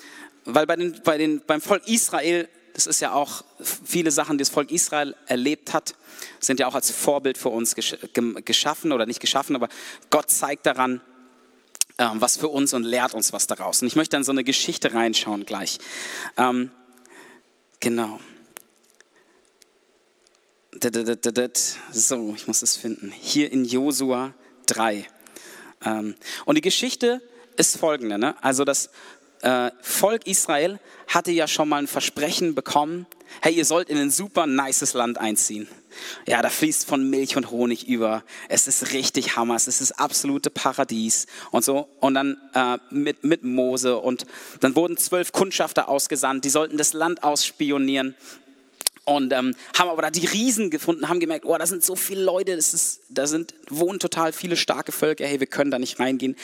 [0.44, 4.42] weil bei den, bei den, beim Volk Israel das ist ja auch viele Sachen, die
[4.44, 5.96] das Volk Israel erlebt hat,
[6.40, 9.70] sind ja auch als Vorbild für uns geschaffen oder nicht geschaffen, aber
[10.10, 11.02] Gott zeigt daran,
[11.98, 13.82] ähm, was für uns und lehrt uns was daraus.
[13.82, 15.80] Und ich möchte dann so eine Geschichte reinschauen gleich.
[16.38, 16.72] Ähm,
[17.80, 18.20] genau.
[21.92, 23.12] So, ich muss es finden.
[23.12, 24.34] Hier in Josua
[24.68, 25.06] 3.
[25.84, 27.22] Ähm, und die Geschichte
[27.58, 28.18] ist folgende.
[28.18, 28.36] Ne?
[28.42, 28.90] Also das
[29.42, 33.06] äh, Volk Israel hatte ja schon mal ein Versprechen bekommen,
[33.42, 35.68] hey, ihr sollt in ein super nices Land einziehen.
[36.26, 38.24] Ja, da fließt von Milch und Honig über.
[38.48, 39.56] Es ist richtig Hammer.
[39.56, 41.90] Es ist das absolute Paradies und so.
[42.00, 44.26] Und dann äh, mit, mit Mose und
[44.62, 46.46] dann wurden zwölf Kundschafter ausgesandt.
[46.46, 48.16] Die sollten das Land ausspionieren
[49.04, 52.24] und ähm, haben aber da die Riesen gefunden, haben gemerkt, oh, da sind so viele
[52.24, 56.00] Leute, das ist, da sind, wohnen total viele starke Völker, hey, wir können da nicht
[56.00, 56.36] reingehen.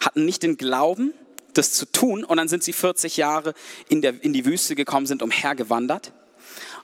[0.00, 1.12] Hatten nicht den Glauben,
[1.56, 2.24] das zu tun.
[2.24, 3.54] Und dann sind sie 40 Jahre
[3.88, 6.12] in, der, in die Wüste gekommen, sind umhergewandert.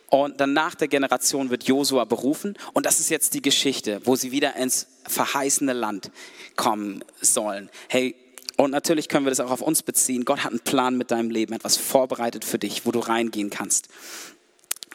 [0.08, 2.56] Und dann nach der Generation wird Josua berufen.
[2.74, 6.10] Und das ist jetzt die Geschichte, wo sie wieder ins verheißene Land
[6.54, 7.70] kommen sollen.
[7.88, 8.14] Hey,
[8.56, 10.24] und natürlich können wir das auch auf uns beziehen.
[10.24, 13.88] Gott hat einen Plan mit deinem Leben, etwas vorbereitet für dich, wo du reingehen kannst.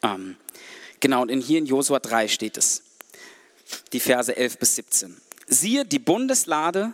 [0.03, 0.37] Ähm,
[0.99, 2.83] genau, und in, hier in Josua 3 steht es,
[3.93, 5.17] die Verse 11 bis 17.
[5.47, 6.93] Siehe, die Bundeslade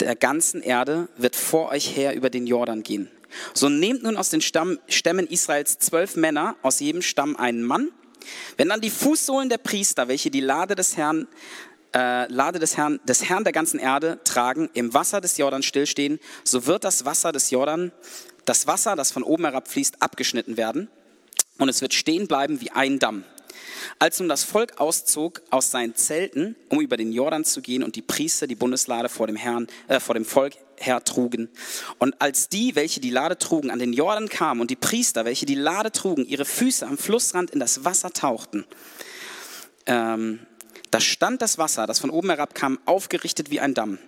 [0.00, 3.10] der ganzen Erde wird vor euch her über den Jordan gehen.
[3.54, 7.90] So nehmt nun aus den Stamm, Stämmen Israels zwölf Männer, aus jedem Stamm einen Mann.
[8.56, 11.28] Wenn dann die Fußsohlen der Priester, welche die Lade des Herrn,
[11.94, 16.18] äh, Lade des Herrn, des Herrn der ganzen Erde tragen, im Wasser des Jordan stillstehen,
[16.44, 17.92] so wird das Wasser des Jordan,
[18.44, 20.88] das Wasser, das von oben herabfließt, abgeschnitten werden
[21.58, 23.24] und es wird stehen bleiben wie ein Damm.
[23.98, 27.96] Als nun das Volk auszog aus seinen Zelten, um über den Jordan zu gehen und
[27.96, 31.48] die Priester die Bundeslade vor dem, Herrn, äh, vor dem Volk hertrugen.
[31.98, 35.46] Und als die, welche die Lade trugen, an den Jordan kamen und die Priester, welche
[35.46, 38.64] die Lade trugen, ihre Füße am Flussrand in das Wasser tauchten,
[39.86, 40.40] ähm,
[40.90, 43.98] da stand das Wasser, das von oben herabkam, aufgerichtet wie ein Damm,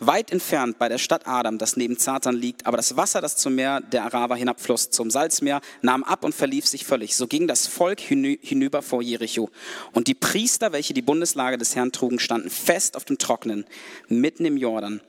[0.00, 2.66] weit entfernt bei der Stadt Adam, das neben Zatan liegt.
[2.66, 6.66] Aber das Wasser, das zum Meer der Araber hinabfloss, zum Salzmeer, nahm ab und verlief
[6.66, 7.14] sich völlig.
[7.16, 9.48] So ging das Volk hinüber vor Jericho.
[9.92, 13.64] Und die Priester, welche die Bundeslage des Herrn trugen, standen fest auf dem Trocknen,
[14.08, 15.00] mitten im Jordan.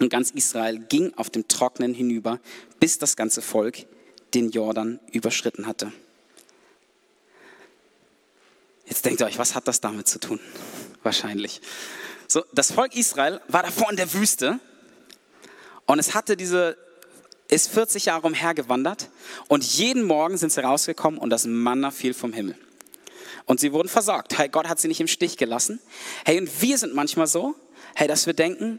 [0.00, 2.40] Und ganz Israel ging auf dem Trocknen hinüber,
[2.80, 3.86] bis das ganze Volk
[4.34, 5.92] den Jordan überschritten hatte.
[8.88, 10.40] Jetzt denkt ihr euch, was hat das damit zu tun?
[11.02, 11.60] Wahrscheinlich.
[12.26, 14.58] So, das Volk Israel war davor in der Wüste
[15.86, 16.76] und es hatte diese,
[17.48, 19.08] ist 40 Jahre umhergewandert
[19.48, 22.56] und jeden Morgen sind sie rausgekommen und das Manna fiel vom Himmel.
[23.44, 24.36] Und sie wurden versorgt.
[24.36, 25.80] Hey, Gott hat sie nicht im Stich gelassen.
[26.26, 27.54] Hey, und wir sind manchmal so,
[27.94, 28.78] hey, dass wir denken,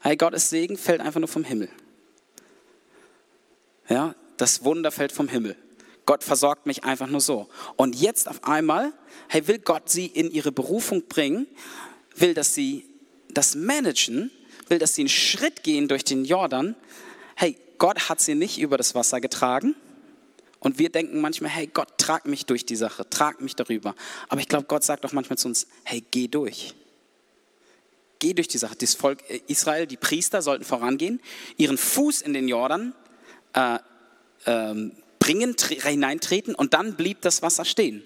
[0.00, 1.68] hey, Gottes Segen fällt einfach nur vom Himmel.
[3.88, 5.56] Ja, das Wunder fällt vom Himmel.
[6.08, 7.50] Gott versorgt mich einfach nur so.
[7.76, 8.94] Und jetzt auf einmal,
[9.28, 11.46] hey, will Gott sie in ihre Berufung bringen,
[12.16, 12.86] will, dass sie
[13.28, 14.30] das managen,
[14.68, 16.76] will, dass sie einen Schritt gehen durch den Jordan.
[17.36, 19.74] Hey, Gott hat sie nicht über das Wasser getragen.
[20.60, 23.94] Und wir denken manchmal, hey, Gott, trag mich durch die Sache, trag mich darüber.
[24.30, 26.72] Aber ich glaube, Gott sagt auch manchmal zu uns, hey, geh durch.
[28.18, 28.76] Geh durch die Sache.
[28.76, 31.20] Das Volk Israel, die Priester sollten vorangehen,
[31.58, 32.94] ihren Fuß in den Jordan
[33.52, 33.78] äh,
[34.46, 34.92] ähm,
[35.28, 38.02] bringen, hineintreten und dann blieb das Wasser stehen.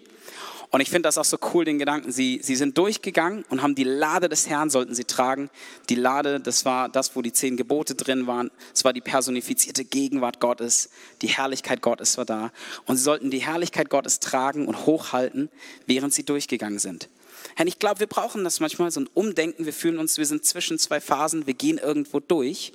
[0.71, 2.11] Und ich finde das auch so cool, den Gedanken.
[2.11, 5.51] Sie, sie sind durchgegangen und haben die Lade des Herrn, sollten sie tragen.
[5.91, 8.51] Die Lade, das war das, wo die zehn Gebote drin waren.
[8.75, 10.89] Es war die personifizierte Gegenwart Gottes.
[11.21, 12.51] Die Herrlichkeit Gottes war da.
[12.87, 15.51] Und sie sollten die Herrlichkeit Gottes tragen und hochhalten,
[15.87, 17.11] während sie durchgegangen sind.
[17.55, 19.67] Herr, ich glaube, wir brauchen das manchmal, so ein Umdenken.
[19.67, 22.73] Wir fühlen uns, wir sind zwischen zwei Phasen, wir gehen irgendwo durch.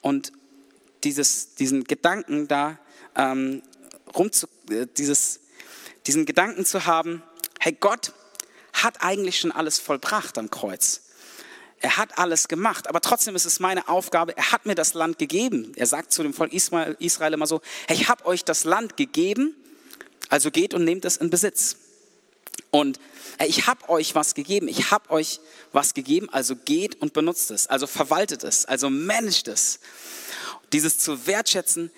[0.00, 0.32] Und
[1.02, 2.78] dieses, diesen Gedanken da,
[3.18, 3.62] ähm,
[4.16, 5.40] rum zu, äh, dieses,
[6.06, 7.22] diesen Gedanken zu haben,
[7.60, 8.12] hey, Gott
[8.72, 11.02] hat eigentlich schon alles vollbracht am Kreuz.
[11.80, 15.18] Er hat alles gemacht, aber trotzdem ist es meine Aufgabe, er hat mir das Land
[15.18, 15.72] gegeben.
[15.76, 18.96] Er sagt zu dem Volk Israel, Israel immer so, hey, ich habe euch das Land
[18.96, 19.54] gegeben,
[20.28, 21.76] also geht und nehmt es in Besitz.
[22.70, 22.98] Und
[23.38, 25.40] hey, ich habe euch was gegeben, ich habe euch
[25.72, 29.78] was gegeben, also geht und benutzt es, also verwaltet es, also managt es.
[30.72, 31.90] Dieses zu wertschätzen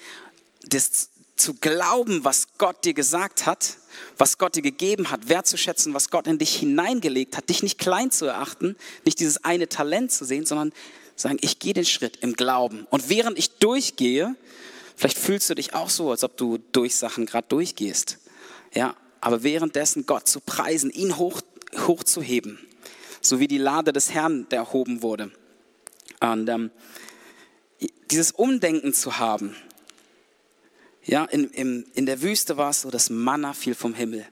[0.62, 1.10] das
[1.40, 3.79] zu glauben, was Gott dir gesagt hat,
[4.18, 8.11] was Gott dir gegeben hat, wertzuschätzen, was Gott in dich hineingelegt hat, dich nicht klein
[8.11, 10.72] zu erachten, nicht dieses eine Talent zu sehen, sondern
[11.16, 12.87] sagen, ich gehe den Schritt im Glauben.
[12.90, 14.37] Und während ich durchgehe,
[14.96, 18.18] vielleicht fühlst du dich auch so, als ob du durch Sachen gerade durchgehst.
[18.74, 21.40] Ja, aber währenddessen Gott zu preisen, ihn hoch,
[21.87, 22.59] hochzuheben,
[23.20, 25.31] so wie die Lade des Herrn der erhoben wurde.
[26.20, 26.70] Und ähm,
[28.11, 29.55] dieses Umdenken zu haben,
[31.05, 34.27] Ja, in, in, in der Wüste war es so, das Manna fiel vom Himmel.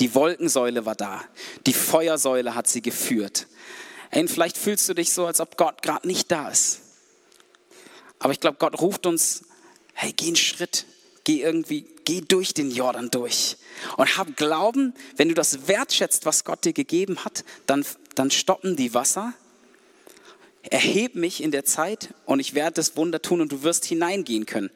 [0.00, 1.24] Die Wolkensäule war da.
[1.66, 3.46] Die Feuersäule hat sie geführt.
[4.10, 6.80] Hey, vielleicht fühlst du dich so, als ob Gott gerade nicht da ist.
[8.18, 9.44] Aber ich glaube, Gott ruft uns,
[9.94, 10.84] hey, geh einen Schritt,
[11.24, 13.56] geh irgendwie, geh durch den Jordan durch
[13.96, 18.76] und hab Glauben, wenn du das wertschätzt, was Gott dir gegeben hat, dann, dann stoppen
[18.76, 19.32] die Wasser.
[20.68, 24.44] Erheb mich in der Zeit und ich werde das Wunder tun und du wirst hineingehen
[24.44, 24.70] können.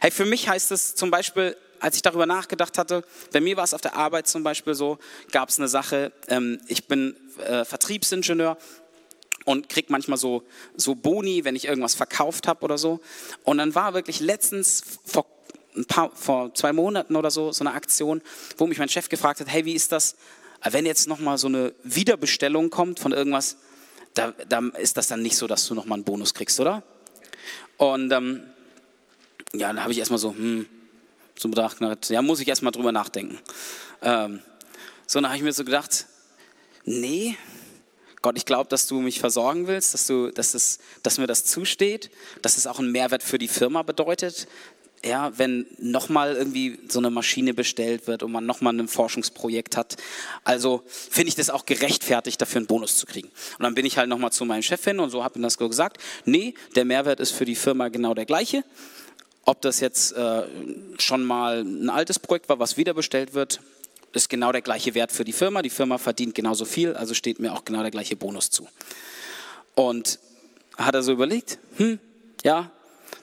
[0.00, 3.64] Hey, für mich heißt es zum Beispiel, als ich darüber nachgedacht hatte, bei mir war
[3.64, 4.98] es auf der Arbeit zum Beispiel so,
[5.32, 8.56] gab es eine Sache, ähm, ich bin äh, Vertriebsingenieur
[9.44, 10.42] und krieg manchmal so,
[10.76, 13.00] so Boni, wenn ich irgendwas verkauft habe oder so.
[13.44, 15.26] Und dann war wirklich letztens vor
[15.76, 18.22] ein paar, vor zwei Monaten oder so, so eine Aktion,
[18.56, 20.16] wo mich mein Chef gefragt hat, hey, wie ist das,
[20.64, 23.56] wenn jetzt nochmal so eine Wiederbestellung kommt von irgendwas,
[24.16, 26.82] da, da, ist das dann nicht so, dass du nochmal einen Bonus kriegst, oder?
[27.76, 28.42] Und ähm,
[29.52, 30.66] ja, dann habe ich erstmal so, hm,
[31.38, 33.38] so bedacht, ja, muss ich erstmal drüber nachdenken.
[34.02, 34.40] Ähm,
[35.06, 36.06] so, dann habe ich mir so gedacht,
[36.84, 37.36] nee,
[38.22, 41.44] Gott, ich glaube, dass du mich versorgen willst, dass, du, dass, es, dass mir das
[41.44, 42.10] zusteht,
[42.42, 44.48] dass es auch einen Mehrwert für die Firma bedeutet,
[45.06, 49.96] ja, wenn nochmal irgendwie so eine Maschine bestellt wird und man nochmal ein Forschungsprojekt hat.
[50.44, 53.28] Also finde ich das auch gerechtfertigt, dafür einen Bonus zu kriegen.
[53.28, 55.58] Und dann bin ich halt nochmal zu meinem Chef hin und so habe ihm das
[55.58, 55.98] gesagt.
[56.24, 58.64] Nee, der Mehrwert ist für die Firma genau der gleiche.
[59.44, 60.42] Ob das jetzt äh,
[60.98, 63.60] schon mal ein altes Projekt war, was wieder bestellt wird,
[64.12, 65.62] ist genau der gleiche Wert für die Firma.
[65.62, 68.66] Die Firma verdient genauso viel, also steht mir auch genau der gleiche Bonus zu.
[69.74, 70.18] Und
[70.76, 72.00] hat er so überlegt, hm,
[72.42, 72.70] ja,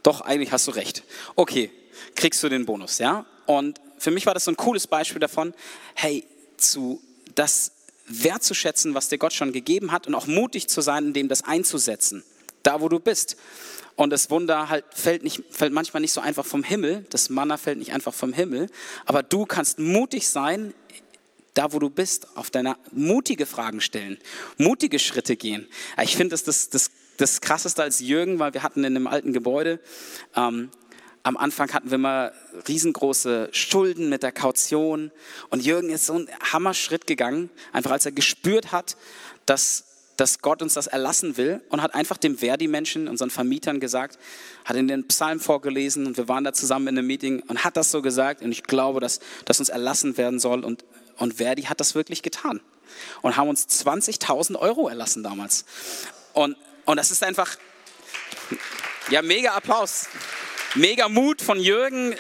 [0.04, 1.04] doch, eigentlich hast du recht.
[1.36, 1.72] Okay,
[2.16, 3.26] kriegst du den Bonus, ja?
[3.46, 5.54] Und für mich war das so ein cooles Beispiel davon,
[5.96, 6.26] hey,
[6.58, 7.02] zu,
[7.36, 7.72] das
[8.08, 11.44] wertzuschätzen, was dir Gott schon gegeben hat und auch mutig zu sein, in dem das
[11.44, 12.24] einzusetzen,
[12.64, 13.38] da wo du bist.
[13.96, 17.58] Und das Wunder halt fällt, nicht, fällt manchmal nicht so einfach vom Himmel, das Manna
[17.58, 18.68] fällt nicht einfach vom Himmel,
[19.06, 20.74] aber du kannst mutig sein,
[21.54, 24.18] da wo du bist, auf deiner mutige Fragen stellen,
[24.58, 25.68] mutige Schritte gehen.
[26.02, 29.34] Ich finde, das, das, das das Krasseste als Jürgen, weil wir hatten in einem alten
[29.34, 29.80] Gebäude,
[30.36, 30.70] ähm,
[31.26, 32.34] am Anfang hatten wir mal
[32.68, 35.10] riesengroße Schulden mit der Kaution
[35.50, 38.98] und Jürgen ist so einen Hammerschritt gegangen, einfach als er gespürt hat,
[39.46, 39.86] dass,
[40.18, 44.20] dass Gott uns das erlassen will und hat einfach dem Verdi-Menschen, unseren Vermietern gesagt,
[44.66, 47.78] hat in den Psalm vorgelesen und wir waren da zusammen in einem Meeting und hat
[47.78, 50.84] das so gesagt und ich glaube, dass, dass uns erlassen werden soll und,
[51.18, 52.60] und Verdi hat das wirklich getan
[53.22, 55.64] und haben uns 20.000 Euro erlassen damals.
[56.34, 57.58] Und und das ist einfach,
[59.10, 60.08] ja, mega Applaus.
[60.76, 62.16] Mega Mut von Jürgen,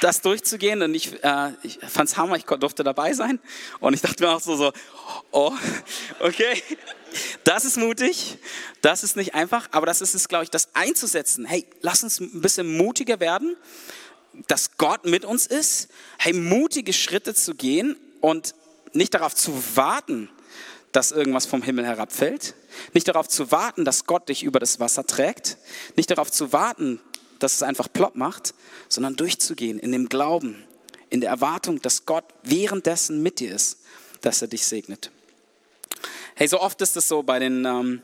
[0.00, 0.82] das durchzugehen.
[0.82, 3.38] Und ich, äh, ich fand es hammer, ich durfte dabei sein.
[3.80, 4.72] Und ich dachte mir auch so, so,
[5.30, 5.52] oh,
[6.18, 6.62] okay,
[7.44, 8.38] das ist mutig,
[8.82, 11.46] das ist nicht einfach, aber das ist es, glaube ich, das einzusetzen.
[11.46, 13.56] Hey, lass uns ein bisschen mutiger werden,
[14.48, 15.88] dass Gott mit uns ist.
[16.18, 18.54] Hey, mutige Schritte zu gehen und
[18.92, 20.28] nicht darauf zu warten,
[20.96, 22.54] dass irgendwas vom Himmel herabfällt,
[22.94, 25.58] nicht darauf zu warten, dass Gott dich über das Wasser trägt,
[25.94, 27.00] nicht darauf zu warten,
[27.38, 28.54] dass es einfach plopp macht,
[28.88, 30.64] sondern durchzugehen in dem Glauben,
[31.10, 33.80] in der Erwartung, dass Gott währenddessen mit dir ist,
[34.22, 35.10] dass er dich segnet.
[36.34, 38.02] Hey, so oft ist es so bei den, ähm,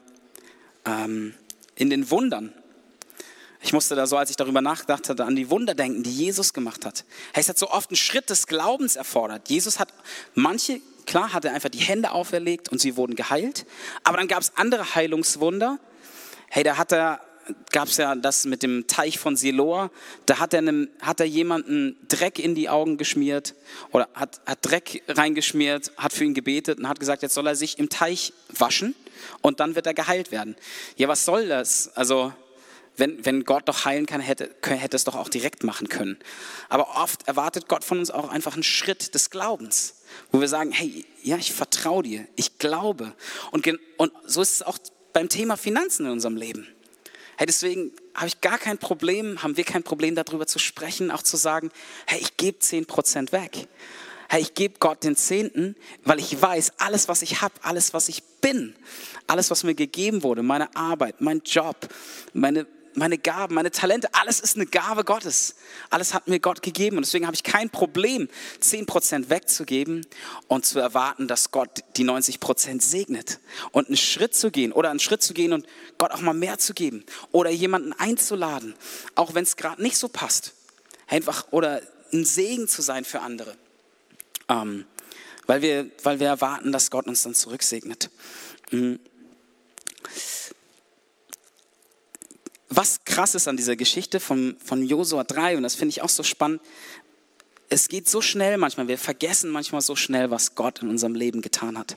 [0.85, 1.33] ähm,
[1.76, 2.52] in den Wundern.
[3.62, 6.52] Ich musste da so, als ich darüber nachgedacht hatte, an die Wunder denken, die Jesus
[6.52, 7.07] gemacht hat.
[7.33, 9.48] Hey, es hat so oft einen Schritt des Glaubens erfordert.
[9.48, 9.94] Jesus hat
[10.35, 13.66] manche Klar hat er einfach die Hände auferlegt und sie wurden geheilt.
[14.03, 15.79] Aber dann gab es andere Heilungswunder.
[16.48, 17.20] Hey, da hat er,
[17.70, 19.90] gab es ja das mit dem Teich von Siloa.
[20.25, 23.55] Da hat er, einem, hat er jemanden Dreck in die Augen geschmiert
[23.90, 27.57] oder hat, hat Dreck reingeschmiert, hat für ihn gebetet und hat gesagt, jetzt soll er
[27.57, 28.94] sich im Teich waschen
[29.42, 30.57] und dann wird er geheilt werden.
[30.96, 31.94] Ja, was soll das?
[31.94, 32.33] Also,
[32.96, 36.18] wenn, wenn Gott doch heilen kann, hätte, hätte es doch auch direkt machen können.
[36.70, 39.96] Aber oft erwartet Gott von uns auch einfach einen Schritt des Glaubens
[40.31, 43.14] wo wir sagen, hey, ja, ich vertraue dir, ich glaube.
[43.51, 44.79] Und, und so ist es auch
[45.12, 46.66] beim Thema Finanzen in unserem Leben.
[47.37, 51.22] Hey, deswegen habe ich gar kein Problem, haben wir kein Problem darüber zu sprechen, auch
[51.22, 51.70] zu sagen,
[52.07, 53.68] hey, ich gebe 10% weg.
[54.29, 58.09] Hey, ich gebe Gott den Zehnten, weil ich weiß, alles, was ich habe, alles, was
[58.09, 58.75] ich bin,
[59.27, 61.77] alles, was mir gegeben wurde, meine Arbeit, mein Job,
[62.33, 65.57] meine meine Gaben, meine Talente, alles ist eine Gabe Gottes.
[65.90, 68.28] Alles hat mir Gott gegeben und deswegen habe ich kein Problem,
[68.61, 70.07] 10% wegzugeben
[70.48, 73.40] und zu erwarten, dass Gott die 90% segnet.
[73.70, 75.66] Und einen Schritt zu gehen oder einen Schritt zu gehen und
[75.98, 78.74] Gott auch mal mehr zu geben oder jemanden einzuladen,
[79.14, 80.52] auch wenn es gerade nicht so passt.
[81.09, 83.57] Einfach oder ein Segen zu sein für andere.
[84.48, 84.87] Ähm,
[85.46, 88.11] weil, wir, weil wir erwarten, dass Gott uns dann zurücksegnet.
[88.70, 88.98] Mhm.
[92.76, 96.08] Was krass ist an dieser Geschichte von, von Josua 3, und das finde ich auch
[96.08, 96.61] so spannend,
[97.68, 101.40] es geht so schnell manchmal, wir vergessen manchmal so schnell, was Gott in unserem Leben
[101.40, 101.96] getan hat.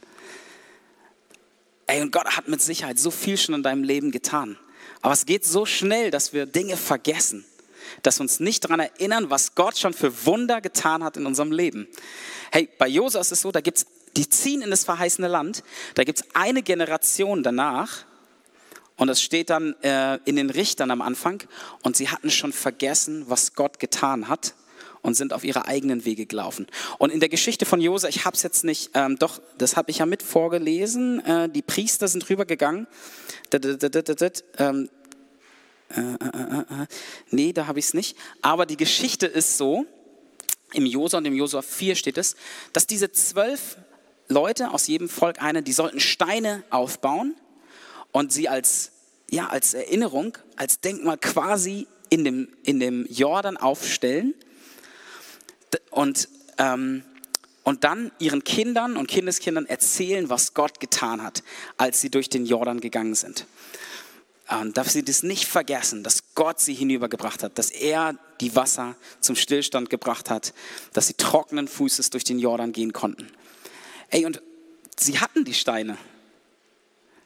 [1.87, 4.57] Ey, und Gott hat mit Sicherheit so viel schon in deinem Leben getan.
[5.01, 7.45] Aber es geht so schnell, dass wir Dinge vergessen,
[8.01, 11.51] dass wir uns nicht daran erinnern, was Gott schon für Wunder getan hat in unserem
[11.51, 11.87] Leben.
[12.51, 13.85] Hey, bei Josua ist es so, da gibt's,
[14.15, 15.63] die ziehen in das verheißene Land,
[15.95, 18.05] da gibt es eine Generation danach,
[18.97, 21.43] und das steht dann äh, in den Richtern am Anfang,
[21.83, 24.55] und sie hatten schon vergessen, was Gott getan hat
[25.01, 26.65] und sind auf ihre eigenen Wege gelaufen.
[26.97, 29.91] Und in der Geschichte von Josua, ich habe es jetzt nicht, ähm, doch, das habe
[29.91, 32.87] ich ja mit vorgelesen, äh, die Priester sind rübergegangen.
[33.53, 34.89] Ähm,
[35.89, 36.87] äh, äh, äh, äh,
[37.29, 38.17] nee, da habe ich es nicht.
[38.41, 39.85] Aber die Geschichte ist so,
[40.73, 42.35] im Josua und im Josua 4 steht es,
[42.73, 43.77] dass diese zwölf
[44.27, 47.35] Leute aus jedem Volk eine, die sollten Steine aufbauen
[48.15, 48.91] und sie als,
[49.29, 54.33] ja, als Erinnerung, als Denkmal quasi in dem, in dem Jordan aufstellen
[55.89, 57.03] und, ähm,
[57.65, 61.43] und dann ihren Kindern und Kindeskindern erzählen, was Gott getan hat,
[61.75, 63.47] als sie durch den Jordan gegangen sind.
[64.61, 68.95] Und dass sie das nicht vergessen, dass Gott sie hinübergebracht hat, dass er die Wasser
[69.19, 70.53] zum Stillstand gebracht hat,
[70.93, 73.27] dass sie trockenen Fußes durch den Jordan gehen konnten.
[74.09, 74.41] Ey, und
[74.97, 75.97] sie hatten die Steine.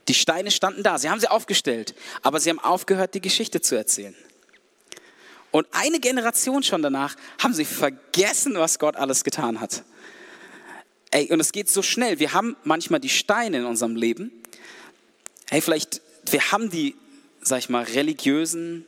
[0.10, 1.94] Die Steine standen da, sie haben sie aufgestellt,
[2.24, 4.16] aber sie haben aufgehört, die Geschichte zu erzählen.
[5.52, 9.84] Und eine Generation schon danach haben sie vergessen, was Gott alles getan hat.
[11.12, 12.20] Ey, und es geht so schnell.
[12.20, 14.32] Wir haben manchmal die Steine in unserem Leben.
[15.48, 16.96] Hey, vielleicht, wir haben die,
[17.42, 18.86] sag ich mal, religiösen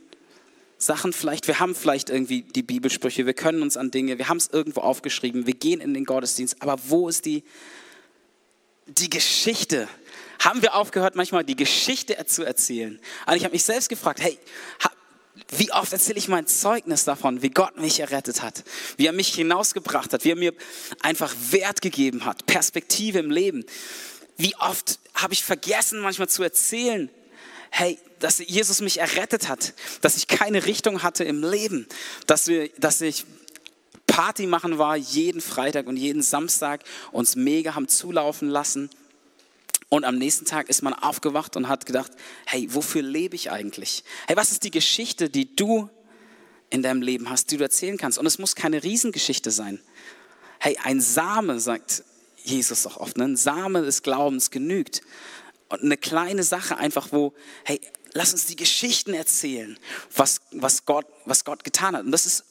[0.79, 1.47] Sachen vielleicht.
[1.47, 3.27] Wir haben vielleicht irgendwie die Bibelsprüche.
[3.27, 5.45] Wir können uns an Dinge, wir haben es irgendwo aufgeschrieben.
[5.45, 6.61] Wir gehen in den Gottesdienst.
[6.61, 7.43] Aber wo ist die,
[8.87, 9.87] die Geschichte?
[10.41, 12.99] Haben wir aufgehört, manchmal die Geschichte zu erzählen?
[13.27, 14.39] Und ich habe mich selbst gefragt, hey,
[15.49, 18.63] wie oft erzähle ich mein Zeugnis davon, wie Gott mich errettet hat,
[18.97, 20.53] wie er mich hinausgebracht hat, wie er mir
[21.01, 23.63] einfach Wert gegeben hat, Perspektive im Leben.
[24.35, 27.11] Wie oft habe ich vergessen, manchmal zu erzählen,
[27.69, 31.87] hey, dass Jesus mich errettet hat, dass ich keine Richtung hatte im Leben,
[32.25, 33.25] dass, wir, dass ich
[34.07, 38.89] Party machen war jeden Freitag und jeden Samstag, uns mega haben zulaufen lassen
[39.91, 42.13] und am nächsten Tag ist man aufgewacht und hat gedacht,
[42.45, 44.05] hey, wofür lebe ich eigentlich?
[44.25, 45.89] Hey, was ist die Geschichte, die du
[46.69, 48.17] in deinem Leben hast, die du erzählen kannst?
[48.17, 49.81] Und es muss keine Riesengeschichte sein.
[50.59, 52.05] Hey, ein Same, sagt
[52.41, 53.25] Jesus auch oft, ne?
[53.25, 55.01] ein Same des Glaubens genügt.
[55.67, 57.33] Und eine kleine Sache einfach, wo,
[57.65, 57.81] hey,
[58.13, 59.77] lass uns die Geschichten erzählen,
[60.15, 62.05] was, was, Gott, was Gott getan hat.
[62.05, 62.45] Und das ist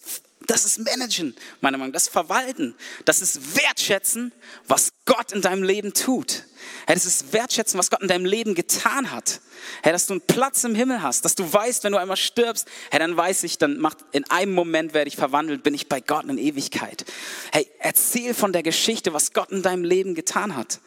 [0.51, 1.95] das ist Managen, meiner Meinung nach.
[1.95, 2.75] Das ist Verwalten.
[3.05, 4.33] Das ist Wertschätzen,
[4.67, 6.45] was Gott in deinem Leben tut.
[6.87, 9.41] Hey, das ist Wertschätzen, was Gott in deinem Leben getan hat.
[9.85, 12.67] Hey, dass du einen Platz im Himmel hast, dass du weißt, wenn du einmal stirbst,
[12.91, 16.01] hey, dann weiß ich, dann macht, in einem Moment werde ich verwandelt, bin ich bei
[16.01, 17.05] Gott in Ewigkeit.
[17.53, 20.81] Hey, erzähl von der Geschichte, was Gott in deinem Leben getan hat.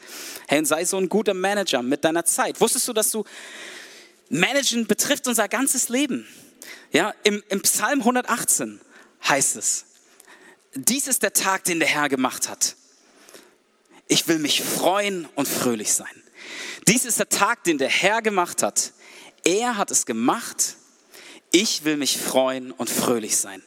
[0.49, 2.59] Hey, und sei so ein guter Manager mit deiner Zeit.
[2.59, 3.23] Wusstest du, dass du
[4.29, 6.27] Managen betrifft unser ganzes Leben?
[6.91, 8.81] Ja, im, im Psalm 118
[9.27, 9.85] heißt es,
[10.75, 12.75] dies ist der Tag, den der Herr gemacht hat.
[14.07, 16.23] Ich will mich freuen und fröhlich sein.
[16.87, 18.93] Dies ist der Tag, den der Herr gemacht hat.
[19.43, 20.75] Er hat es gemacht.
[21.51, 23.61] Ich will mich freuen und fröhlich sein.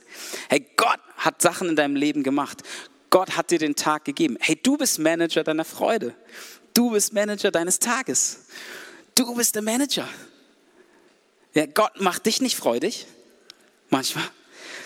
[0.49, 2.62] Hey, Gott hat Sachen in deinem Leben gemacht.
[3.11, 4.37] Gott hat dir den Tag gegeben.
[4.40, 6.14] Hey, du bist Manager deiner Freude.
[6.75, 8.40] Du bist Manager deines Tages.
[9.14, 10.09] Du bist der Manager.
[11.55, 13.07] Ja, Gott macht dich nicht freudig.
[13.88, 14.29] Manchmal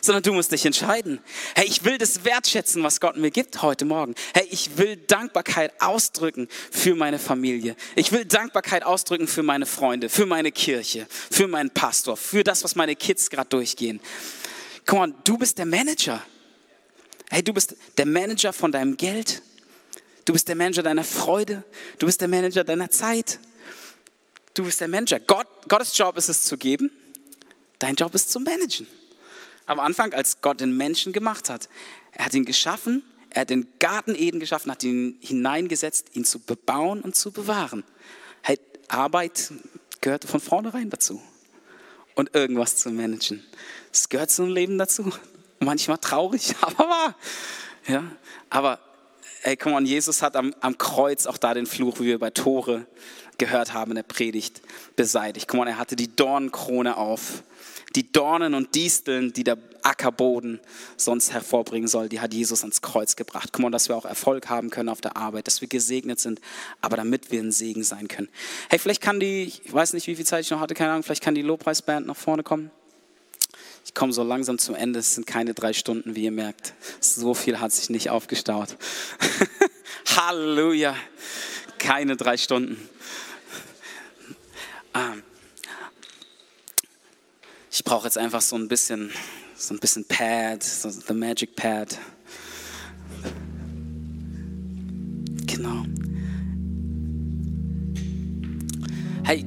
[0.02, 1.20] sondern du musst dich entscheiden.
[1.54, 4.14] Hey, ich will das wertschätzen, was Gott mir gibt heute Morgen.
[4.34, 7.76] Hey, ich will Dankbarkeit ausdrücken für meine Familie.
[7.96, 12.64] Ich will Dankbarkeit ausdrücken für meine Freunde, für meine Kirche, für meinen Pastor, für das,
[12.64, 14.00] was meine Kids gerade durchgehen.
[14.86, 16.22] Komm on, du bist der Manager.
[17.28, 19.42] Hey, du bist der Manager von deinem Geld.
[20.24, 21.62] Du bist der Manager deiner Freude.
[21.98, 23.38] Du bist der Manager deiner Zeit.
[24.54, 25.20] Du bist der Manager.
[25.20, 26.90] Gott, Gottes Job ist es zu geben.
[27.78, 28.86] Dein Job ist zu managen
[29.70, 31.68] am Anfang, als Gott den Menschen gemacht hat.
[32.12, 36.40] Er hat ihn geschaffen, er hat den Garten Eden geschaffen, hat ihn hineingesetzt, ihn zu
[36.40, 37.84] bebauen und zu bewahren.
[38.90, 39.52] Arbeit
[40.00, 41.20] gehört von vornherein dazu.
[42.14, 43.42] Und irgendwas zu managen.
[43.92, 45.10] Es gehört zum Leben dazu.
[45.60, 47.14] Manchmal traurig, aber wahr.
[47.86, 48.04] Ja,
[48.50, 48.78] aber
[49.42, 52.30] ey, komm on, Jesus hat am, am Kreuz auch da den Fluch, wie wir bei
[52.30, 52.86] Tore
[53.38, 54.60] gehört haben in der Predigt,
[54.96, 55.48] beseitigt.
[55.48, 57.42] Guck mal, er hatte die Dornenkrone auf.
[57.96, 60.60] Die Dornen und Disteln, die der Ackerboden
[60.96, 63.50] sonst hervorbringen soll, die hat Jesus ans Kreuz gebracht.
[63.52, 66.40] Guck mal, dass wir auch Erfolg haben können auf der Arbeit, dass wir gesegnet sind,
[66.80, 68.28] aber damit wir ein Segen sein können.
[68.68, 71.02] Hey, vielleicht kann die, ich weiß nicht, wie viel Zeit ich noch hatte, keine Ahnung,
[71.02, 72.70] vielleicht kann die Lobpreisband nach vorne kommen.
[73.84, 76.74] Ich komme so langsam zum Ende, es sind keine drei Stunden, wie ihr merkt.
[77.00, 78.76] So viel hat sich nicht aufgestaut.
[80.16, 80.94] Halleluja,
[81.78, 82.88] keine drei Stunden.
[84.94, 85.22] Ähm,
[87.80, 89.08] ich brauche jetzt einfach so ein bisschen,
[89.56, 91.98] so ein bisschen Pad, so the Magic Pad.
[95.46, 95.84] Genau.
[99.24, 99.46] Hey,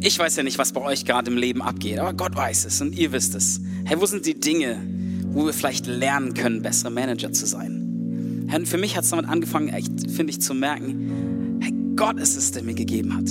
[0.00, 2.80] ich weiß ja nicht, was bei euch gerade im Leben abgeht, aber Gott weiß es
[2.80, 3.60] und ihr wisst es.
[3.84, 4.80] Hey, wo sind die Dinge,
[5.26, 8.46] wo wir vielleicht lernen können, bessere Manager zu sein?
[8.48, 12.38] Hey, für mich hat es damit angefangen, echt, finde ich, zu merken, hey, Gott ist
[12.38, 13.28] es, der mir gegeben hat.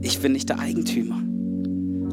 [0.00, 1.27] Ich bin nicht der Eigentümer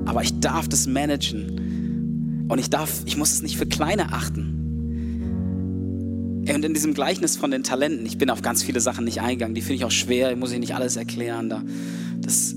[0.05, 2.45] aber ich darf das managen.
[2.47, 4.55] Und ich darf, ich muss es nicht für kleiner achten.
[6.47, 9.55] Und in diesem Gleichnis von den Talenten, ich bin auf ganz viele Sachen nicht eingegangen,
[9.55, 11.49] die finde ich auch schwer, muss ich nicht alles erklären.
[11.49, 11.63] Da.
[12.21, 12.55] Das,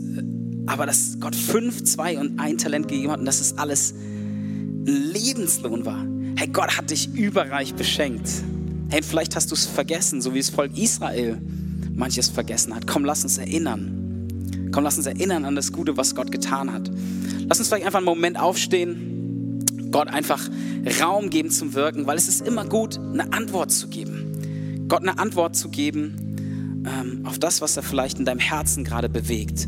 [0.66, 4.84] aber dass Gott fünf, zwei und ein Talent gegeben hat und dass es alles ein
[4.86, 6.04] Lebenslohn war.
[6.36, 8.28] Hey, Gott hat dich überreich beschenkt.
[8.90, 11.40] Hey, vielleicht hast du es vergessen, so wie das Volk Israel
[11.94, 12.86] manches vergessen hat.
[12.86, 14.68] Komm, lass uns erinnern.
[14.70, 16.90] Komm, lass uns erinnern an das Gute, was Gott getan hat.
[17.48, 20.50] Lass uns vielleicht einfach einen Moment aufstehen, Gott einfach
[21.00, 24.84] Raum geben zum Wirken, weil es ist immer gut, eine Antwort zu geben.
[24.86, 29.08] Gott eine Antwort zu geben ähm, auf das, was er vielleicht in deinem Herzen gerade
[29.08, 29.66] bewegt.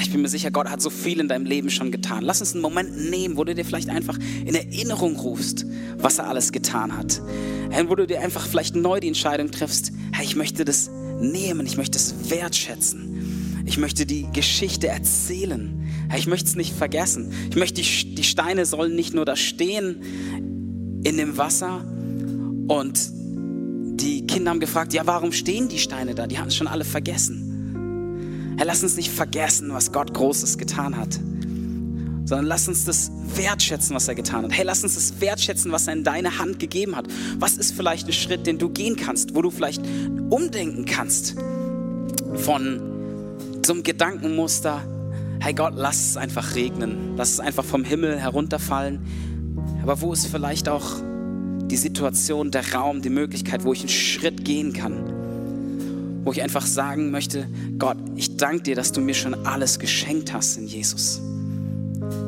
[0.00, 2.22] Ich bin mir sicher, Gott hat so viel in deinem Leben schon getan.
[2.22, 5.66] Lass uns einen Moment nehmen, wo du dir vielleicht einfach in Erinnerung rufst,
[5.98, 7.20] was er alles getan hat.
[7.88, 10.88] Wo du dir einfach vielleicht neu die Entscheidung triffst, hey, ich möchte das
[11.20, 13.62] nehmen, ich möchte es wertschätzen.
[13.66, 15.80] Ich möchte die Geschichte erzählen.
[16.16, 17.32] Ich möchte es nicht vergessen.
[17.50, 21.84] Ich möchte, die, die Steine sollen nicht nur da stehen in dem Wasser
[22.68, 23.10] und
[24.00, 26.26] die Kinder haben gefragt, ja, warum stehen die Steine da?
[26.26, 28.54] Die haben es schon alle vergessen.
[28.56, 31.14] Herr, lass uns nicht vergessen, was Gott Großes getan hat,
[32.24, 34.52] sondern lass uns das wertschätzen, was er getan hat.
[34.52, 37.06] Hey, lass uns das wertschätzen, was er in deine Hand gegeben hat.
[37.38, 39.82] Was ist vielleicht ein Schritt, den du gehen kannst, wo du vielleicht
[40.34, 41.36] umdenken kannst
[42.34, 42.80] von
[43.68, 44.82] einem Gedankenmuster,
[45.38, 48.98] hey Gott, lass es einfach regnen, lass es einfach vom Himmel herunterfallen.
[49.82, 50.96] Aber wo ist vielleicht auch
[51.70, 56.24] die Situation, der Raum, die Möglichkeit, wo ich einen Schritt gehen kann?
[56.24, 57.46] Wo ich einfach sagen möchte,
[57.78, 61.20] Gott, ich danke dir, dass du mir schon alles geschenkt hast in Jesus.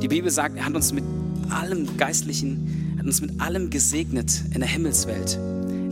[0.01, 1.03] Die Bibel sagt, er hat uns mit
[1.51, 5.41] allem Geistlichen, hat uns mit allem gesegnet in der Himmelswelt.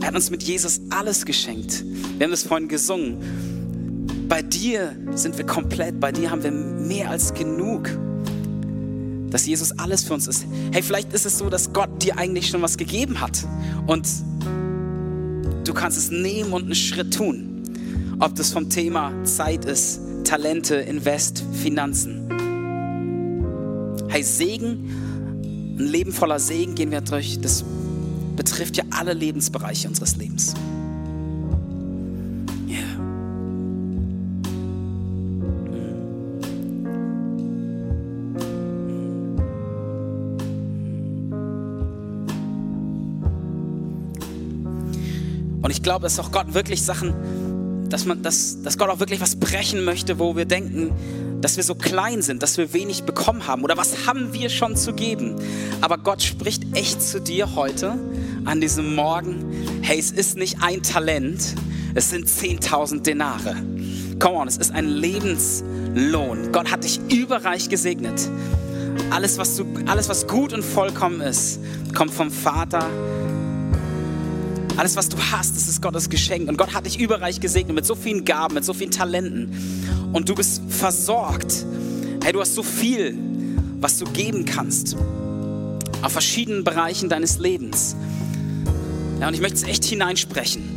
[0.05, 1.83] Er hat uns mit Jesus alles geschenkt.
[2.19, 4.27] Wir haben das vorhin gesungen.
[4.29, 7.89] Bei dir sind wir komplett, bei dir haben wir mehr als genug.
[9.31, 10.45] Dass Jesus alles für uns ist.
[10.71, 13.47] Hey, vielleicht ist es so, dass Gott dir eigentlich schon was gegeben hat.
[13.87, 14.07] Und
[15.63, 17.63] du kannst es nehmen und einen Schritt tun.
[18.19, 22.29] Ob das vom Thema Zeit ist, Talente, Invest, Finanzen.
[24.09, 24.87] Hey, Segen,
[25.79, 27.39] ein Leben voller Segen gehen wir durch.
[27.41, 27.65] Das
[28.35, 30.53] betrifft ja alle Lebensbereiche unseres Lebens.
[32.67, 32.99] Yeah.
[45.61, 49.21] Und ich glaube, dass auch Gott wirklich Sachen, dass, man, dass, dass Gott auch wirklich
[49.21, 50.91] was brechen möchte, wo wir denken,
[51.41, 54.75] dass wir so klein sind, dass wir wenig bekommen haben oder was haben wir schon
[54.75, 55.35] zu geben.
[55.81, 57.97] Aber Gott spricht echt zu dir heute
[58.45, 61.55] an diesem Morgen, hey, es ist nicht ein Talent,
[61.95, 63.55] es sind 10.000 Denare.
[64.19, 66.51] Come on, es ist ein Lebenslohn.
[66.51, 68.29] Gott hat dich überreich gesegnet.
[69.09, 71.59] Alles was, du, alles, was gut und vollkommen ist,
[71.93, 72.89] kommt vom Vater.
[74.77, 76.47] Alles, was du hast, das ist Gottes Geschenk.
[76.47, 79.49] Und Gott hat dich überreich gesegnet mit so vielen Gaben, mit so vielen Talenten
[80.13, 81.65] und du bist versorgt.
[82.23, 83.17] Hey, du hast so viel,
[83.79, 84.95] was du geben kannst
[86.01, 87.95] auf verschiedenen Bereichen deines Lebens.
[89.19, 90.74] Ja, und ich möchte es echt hineinsprechen.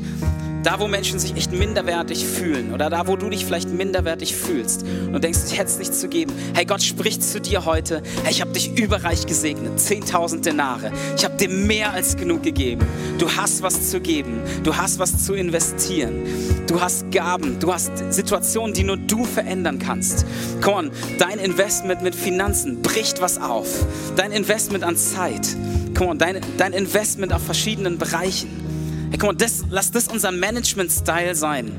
[0.69, 4.83] Da, wo Menschen sich echt minderwertig fühlen oder da, wo du dich vielleicht minderwertig fühlst
[4.83, 6.31] und denkst, ich hätte es nichts zu geben.
[6.53, 8.03] Hey, Gott spricht zu dir heute.
[8.23, 9.79] Hey, ich habe dich überreich gesegnet.
[9.79, 10.93] 10.000 Denare.
[11.17, 12.87] Ich habe dir mehr als genug gegeben.
[13.19, 14.43] Du hast was zu geben.
[14.63, 16.25] Du hast was zu investieren.
[16.67, 17.59] Du hast Gaben.
[17.61, 20.27] Du hast Situationen, die nur du verändern kannst.
[20.61, 23.87] Komm on, dein Investment mit Finanzen bricht was auf.
[24.17, 25.49] Dein Investment an Zeit.
[25.97, 28.68] Komm on, dein, dein Investment auf verschiedenen Bereichen
[29.11, 31.73] Hey, guck mal, das, lass das unser Management-Style sein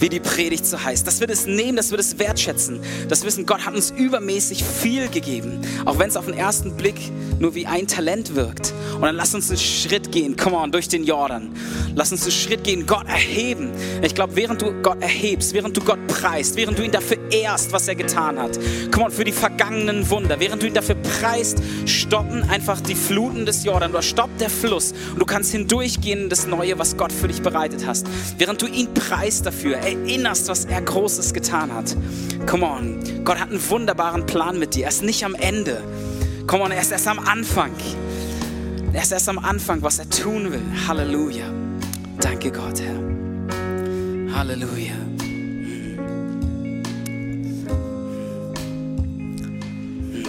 [0.00, 1.06] wie die Predigt so heißt.
[1.06, 2.80] Dass wir das nehmen, dass wir das wertschätzen.
[3.08, 5.60] Wir wissen, Gott hat uns übermäßig viel gegeben.
[5.84, 6.96] Auch wenn es auf den ersten Blick
[7.38, 8.72] nur wie ein Talent wirkt.
[8.94, 11.50] Und dann lass uns einen Schritt gehen, come on, durch den Jordan.
[11.94, 13.70] Lass uns einen Schritt gehen, Gott erheben.
[14.02, 17.72] Ich glaube, während du Gott erhebst, während du Gott preist, während du ihn dafür ehrst,
[17.72, 18.58] was er getan hat,
[18.92, 23.46] come on, für die vergangenen Wunder, während du ihn dafür preist, stoppen einfach die Fluten
[23.46, 27.12] des Jordan oder stoppt der Fluss und du kannst hindurchgehen in das Neue, was Gott
[27.12, 28.06] für dich bereitet hast.
[28.36, 31.96] Während du ihn preist dafür, erinnerst, was er Großes getan hat.
[32.46, 34.82] Come on, Gott hat einen wunderbaren Plan mit dir.
[34.82, 35.82] Er ist nicht am Ende.
[36.46, 37.70] Come on, er ist erst am Anfang.
[38.92, 40.60] Er ist erst am Anfang, was er tun will.
[40.86, 41.46] Halleluja.
[42.20, 44.34] Danke Gott, Herr.
[44.34, 44.92] Halleluja.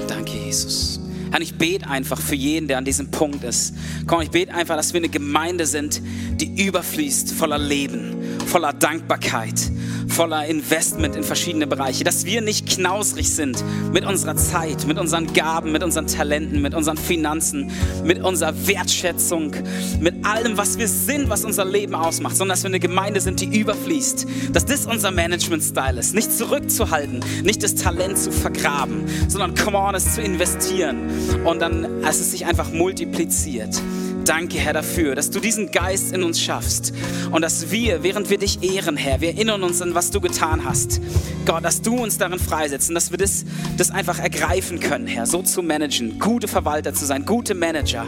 [0.07, 1.01] Danke, Jesus.
[1.31, 3.75] Herr, ich bete einfach für jeden, der an diesem Punkt ist.
[4.07, 6.01] Komm, ich bete einfach, dass wir eine Gemeinde sind,
[6.41, 8.15] die überfließt voller Leben,
[8.45, 9.59] voller Dankbarkeit,
[10.07, 13.63] voller Investment in verschiedene Bereiche, dass wir nicht knausrig sind
[13.93, 17.71] mit unserer Zeit, mit unseren Gaben, mit unseren Talenten, mit unseren Finanzen,
[18.03, 19.53] mit unserer Wertschätzung,
[19.99, 23.39] mit allem, was wir sind, was unser Leben ausmacht, sondern dass wir eine Gemeinde sind,
[23.39, 29.55] die überfließt, dass das unser Management-Style ist, nicht zurückzuhalten, nicht das Talent zu vergraben, sondern
[29.55, 31.09] come on, es zu investieren.
[31.45, 33.81] Und dann, als es sich einfach multipliziert.
[34.25, 36.93] Danke, Herr, dafür, dass du diesen Geist in uns schaffst
[37.31, 40.63] und dass wir, während wir dich ehren, Herr, wir erinnern uns an, was du getan
[40.65, 41.01] hast.
[41.45, 43.45] Gott, dass du uns darin freisetzt und dass wir das,
[43.77, 48.05] das einfach ergreifen können, Herr, so zu managen, gute Verwalter zu sein, gute Manager.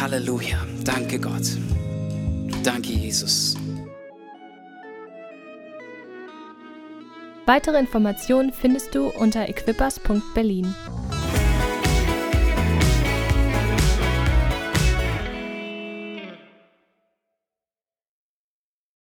[0.00, 0.58] Halleluja.
[0.84, 1.46] Danke, Gott.
[2.62, 3.56] Danke, Jesus.
[7.46, 10.74] Weitere Informationen findest du unter equippers.berlin.